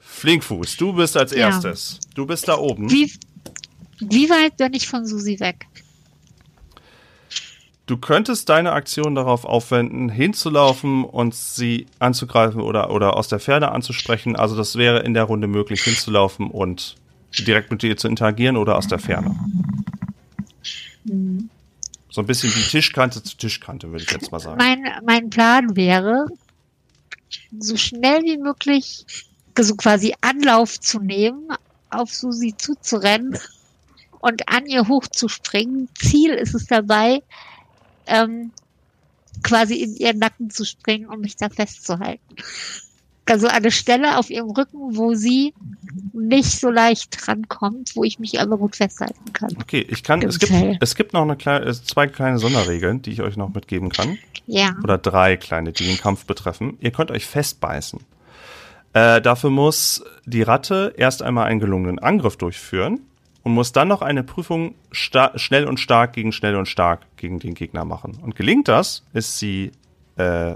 [0.00, 1.48] Flinkfuß, du bist als Ja.
[1.48, 2.00] erstes.
[2.14, 2.90] Du bist da oben.
[2.90, 3.12] Wie,
[4.00, 5.66] wie weit bin ich von Susi weg?
[7.86, 13.72] du könntest deine Aktion darauf aufwenden, hinzulaufen und sie anzugreifen oder, oder aus der Ferne
[13.72, 14.36] anzusprechen.
[14.36, 16.94] Also das wäre in der Runde möglich, hinzulaufen und
[17.46, 19.36] direkt mit dir zu interagieren oder aus der Ferne.
[22.14, 24.56] So ein bisschen wie Tischkante zu Tischkante, würde ich jetzt mal sagen.
[24.56, 26.28] Mein, mein Plan wäre,
[27.58, 29.04] so schnell wie möglich
[29.58, 31.48] so quasi Anlauf zu nehmen,
[31.90, 33.36] auf Susi zuzurennen
[34.20, 35.88] und an ihr hochzuspringen.
[35.98, 37.20] Ziel ist es dabei,
[38.06, 38.52] ähm,
[39.42, 42.36] quasi in ihren Nacken zu springen, um mich da festzuhalten.
[43.26, 45.54] Also eine Stelle auf ihrem Rücken, wo sie
[46.12, 49.50] nicht so leicht rankommt, wo ich mich aber gut festhalten kann.
[49.60, 53.22] Okay, ich kann, es gibt, es gibt noch eine kleine, zwei kleine Sonderregeln, die ich
[53.22, 54.18] euch noch mitgeben kann.
[54.46, 54.74] Ja.
[54.82, 56.76] Oder drei kleine, die den Kampf betreffen.
[56.80, 58.00] Ihr könnt euch festbeißen.
[58.92, 63.00] Äh, dafür muss die Ratte erst einmal einen gelungenen Angriff durchführen
[63.42, 67.54] und muss dann noch eine Prüfung schnell und stark gegen schnell und stark gegen den
[67.54, 68.18] Gegner machen.
[68.22, 69.72] Und gelingt das, ist sie
[70.16, 70.54] äh,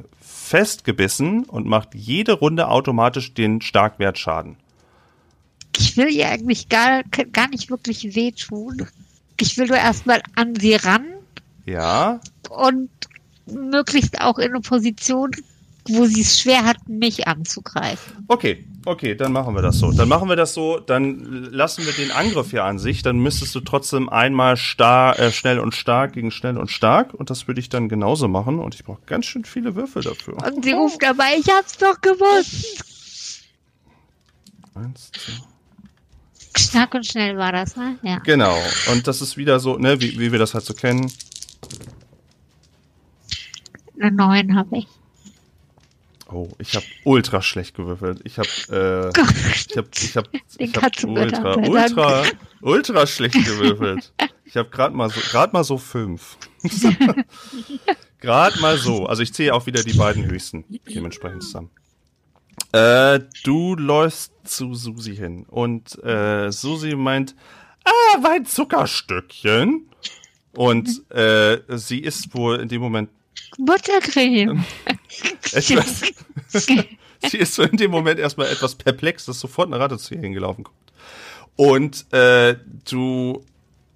[0.48, 4.56] festgebissen und macht jede Runde automatisch den Starkwertschaden.
[5.76, 8.86] Ich will ihr eigentlich gar, gar nicht wirklich wehtun.
[9.40, 11.06] Ich will nur erstmal an sie ran
[11.66, 12.20] Ja,
[12.50, 12.90] und
[13.46, 15.30] möglichst auch in eine Position,
[15.88, 18.24] wo sie es schwer hat, mich anzugreifen.
[18.28, 19.92] Okay, okay, dann machen wir das so.
[19.92, 23.54] Dann machen wir das so, dann lassen wir den Angriff hier an sich, dann müsstest
[23.54, 27.60] du trotzdem einmal star äh, schnell und stark gegen schnell und stark und das würde
[27.60, 30.36] ich dann genauso machen und ich brauche ganz schön viele Würfel dafür.
[30.46, 32.84] Und sie ruft dabei, ich hab's doch gewusst.
[34.74, 35.32] Eins, zwei.
[36.56, 37.98] Stark und schnell war das, ne?
[38.02, 38.18] Ja.
[38.18, 38.56] Genau,
[38.90, 41.10] und das ist wieder so, ne, wie, wie wir das halt so kennen.
[44.00, 44.86] Eine 9 habe ich.
[46.30, 48.20] Oh, ich habe ultra schlecht gewürfelt.
[48.24, 49.20] Ich habe äh,
[49.54, 52.22] ich habe ich habe Den ich hab ultra ultra
[52.60, 54.12] ultra schlecht gewürfelt.
[54.44, 56.36] Ich habe gerade mal so gerade mal so fünf.
[58.20, 59.06] gerade mal so.
[59.06, 61.70] Also ich zähle auch wieder die beiden höchsten dementsprechend zusammen.
[62.72, 67.34] Äh, du läufst zu Susi hin und äh, Susi meint,
[67.84, 69.88] ah, mein Zuckerstückchen.
[70.54, 73.10] Und äh, sie ist wohl in dem Moment
[73.58, 74.64] Buttercreme.
[75.52, 76.02] etwas.
[77.28, 80.20] sie ist so in dem Moment erstmal etwas perplex, dass sofort eine Ratte zu ihr
[80.20, 80.76] hingelaufen kommt.
[81.56, 82.56] Und äh,
[82.88, 83.44] du,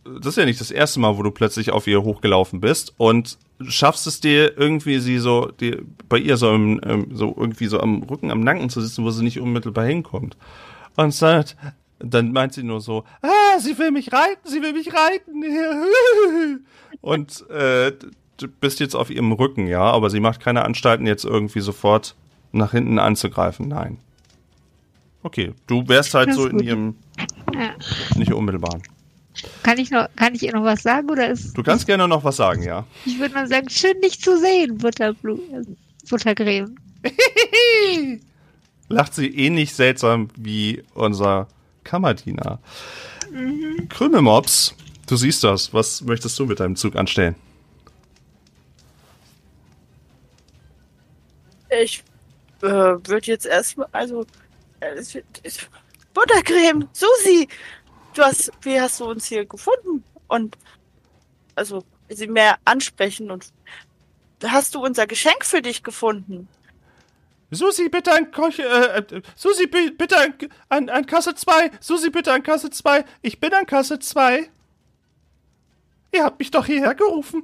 [0.05, 3.39] das ist ja nicht das erste Mal, wo du plötzlich auf ihr hochgelaufen bist und
[3.69, 5.79] schaffst es dir irgendwie sie so, die,
[6.09, 9.11] bei ihr so, im, ähm, so irgendwie so am Rücken, am Nacken zu sitzen, wo
[9.11, 10.37] sie nicht unmittelbar hinkommt.
[10.97, 11.57] Und sagt,
[12.01, 15.45] dann meint sie nur so, ah, sie will mich reiten, sie will mich reiten.
[17.01, 17.93] Und äh,
[18.49, 22.15] bist jetzt auf ihrem Rücken, ja, aber sie macht keine Anstalten, jetzt irgendwie sofort
[22.53, 23.69] nach hinten anzugreifen.
[23.69, 23.99] Nein.
[25.23, 26.67] Okay, du wärst halt so ist in gut.
[26.67, 26.95] ihrem
[27.55, 27.71] Ja.
[28.17, 28.83] nicht unmittelbaren.
[29.63, 32.23] Kann ich noch, kann ich ihr noch was sagen oder ist, Du kannst gerne noch
[32.25, 32.85] was sagen, ja.
[33.07, 35.39] ich würde mal sagen, schön dich zu sehen, Butterblu
[36.11, 36.75] Buttercreme.
[38.89, 41.49] Lacht sie ähnlich seltsam wie unser
[41.85, 42.59] Kammerdiener.
[43.89, 44.75] Krümelmops,
[45.07, 45.73] du siehst das.
[45.73, 47.35] Was möchtest du mit deinem Zug anstellen?
[51.81, 52.05] Ich
[52.63, 54.27] äh, würde jetzt erstmal, also
[54.81, 55.19] äh, es-
[56.15, 57.49] Buttercreme, Susi,
[58.15, 60.05] du hast, wie hast du uns hier gefunden?
[60.29, 60.59] Und
[61.55, 63.53] also sie mehr ansprechen und
[64.45, 66.49] hast du unser Geschenk für dich gefunden?
[67.51, 70.35] Susi, bitte an Koch, äh, äh, Susi, bi- bitte an,
[70.69, 71.71] an, an Kasse 2.
[71.81, 73.05] Susi, bitte an Kasse 2.
[73.23, 74.51] Ich bin an Kasse 2.
[76.13, 77.43] Ihr habt mich doch hierher gerufen.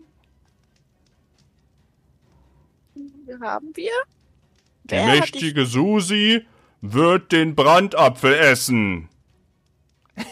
[3.43, 3.93] Haben wir?
[4.91, 6.47] Die Wer mächtige Susi
[6.81, 9.09] wird den Brandapfel essen.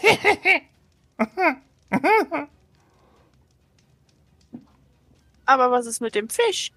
[5.45, 6.71] Aber was ist mit dem Fisch?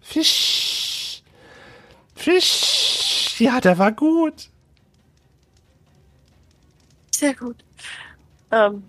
[0.00, 1.22] Fisch.
[2.14, 3.36] Fisch.
[3.38, 4.50] Ja, der war gut.
[7.10, 7.64] Sehr gut.
[8.50, 8.84] Ähm,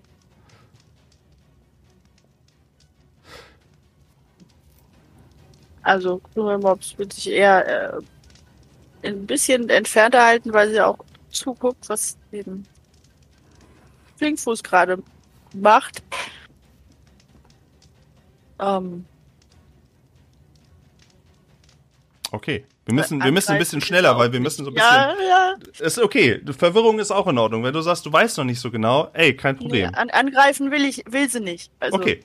[5.86, 10.98] also Krümelmops wird sich eher äh, ein bisschen entfernter halten, weil sie auch
[11.30, 12.66] zuguckt, was eben
[14.16, 15.02] Flinkfuß gerade
[15.54, 16.02] macht.
[18.60, 19.04] Ähm,
[22.32, 22.64] Okay.
[22.84, 24.90] Wir müssen, wir müssen ein bisschen schneller, weil wir müssen so ein bisschen.
[24.90, 25.54] Ja, ja.
[25.78, 26.40] Ist okay.
[26.56, 27.62] Verwirrung ist auch in Ordnung.
[27.64, 29.94] Wenn du sagst, du weißt noch nicht so genau, ey, kein Nee, Problem.
[29.94, 31.70] an, angreifen will ich, will sie nicht.
[31.80, 32.22] Also, Okay.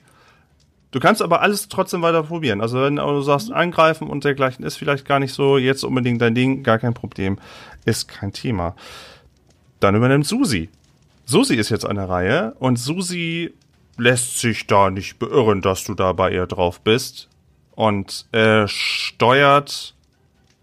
[0.92, 2.60] Du kannst aber alles trotzdem weiter probieren.
[2.60, 3.54] Also wenn du sagst, Mhm.
[3.54, 7.38] angreifen und dergleichen ist vielleicht gar nicht so jetzt unbedingt dein Ding, gar kein Problem.
[7.84, 8.76] Ist kein Thema.
[9.80, 10.68] Dann übernimmt Susi.
[11.24, 13.52] Susi ist jetzt an der Reihe und Susi
[13.96, 17.28] lässt sich da nicht beirren, dass du da bei ihr drauf bist.
[17.74, 19.94] Und er steuert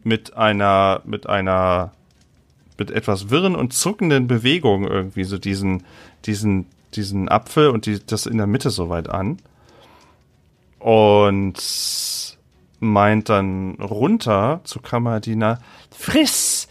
[0.03, 1.91] mit einer, mit einer,
[2.77, 5.83] mit etwas wirren und zuckenden Bewegungen irgendwie so diesen,
[6.25, 9.37] diesen, diesen Apfel und die, das in der Mitte so weit an.
[10.79, 12.37] Und
[12.79, 15.59] meint dann runter zu Kammerdiener,
[15.91, 16.67] friss,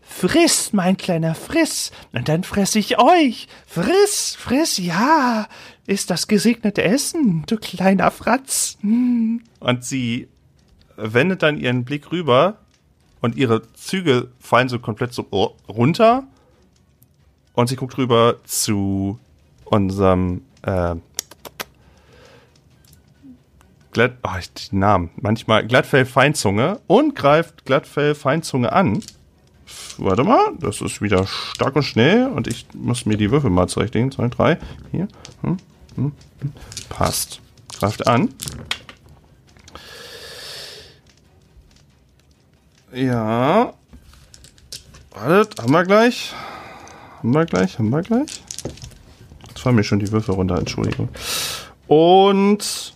[0.00, 5.46] friss, mein kleiner, friss, und dann fress ich euch, friss, friss, ja,
[5.86, 8.76] ist das gesegnete Essen, du kleiner Fratz.
[8.80, 9.42] Hm.
[9.60, 10.28] Und sie
[10.96, 12.58] wendet dann ihren Blick rüber
[13.20, 15.22] und ihre Züge fallen so komplett so
[15.68, 16.24] runter
[17.54, 19.18] und sie guckt rüber zu
[19.64, 20.96] unserem äh,
[23.92, 29.02] Glatt, oh, ich, die Namen, manchmal Glattfell Feinzunge und greift Glattfell Feinzunge an.
[29.98, 33.68] Warte mal, das ist wieder stark und schnell und ich muss mir die Würfel mal
[33.68, 34.10] zurechtlegen.
[34.10, 34.58] Zwei, drei,
[34.90, 35.08] hier.
[35.42, 35.58] Hm,
[35.96, 36.52] hm, hm.
[36.88, 37.40] Passt.
[37.78, 38.30] Greift an.
[42.94, 43.74] Ja.
[45.10, 46.34] Wartet, haben wir gleich.
[47.18, 48.42] Haben wir gleich, haben wir gleich.
[49.48, 51.08] Jetzt fallen mir schon die Würfel runter, Entschuldigung.
[51.86, 52.94] Und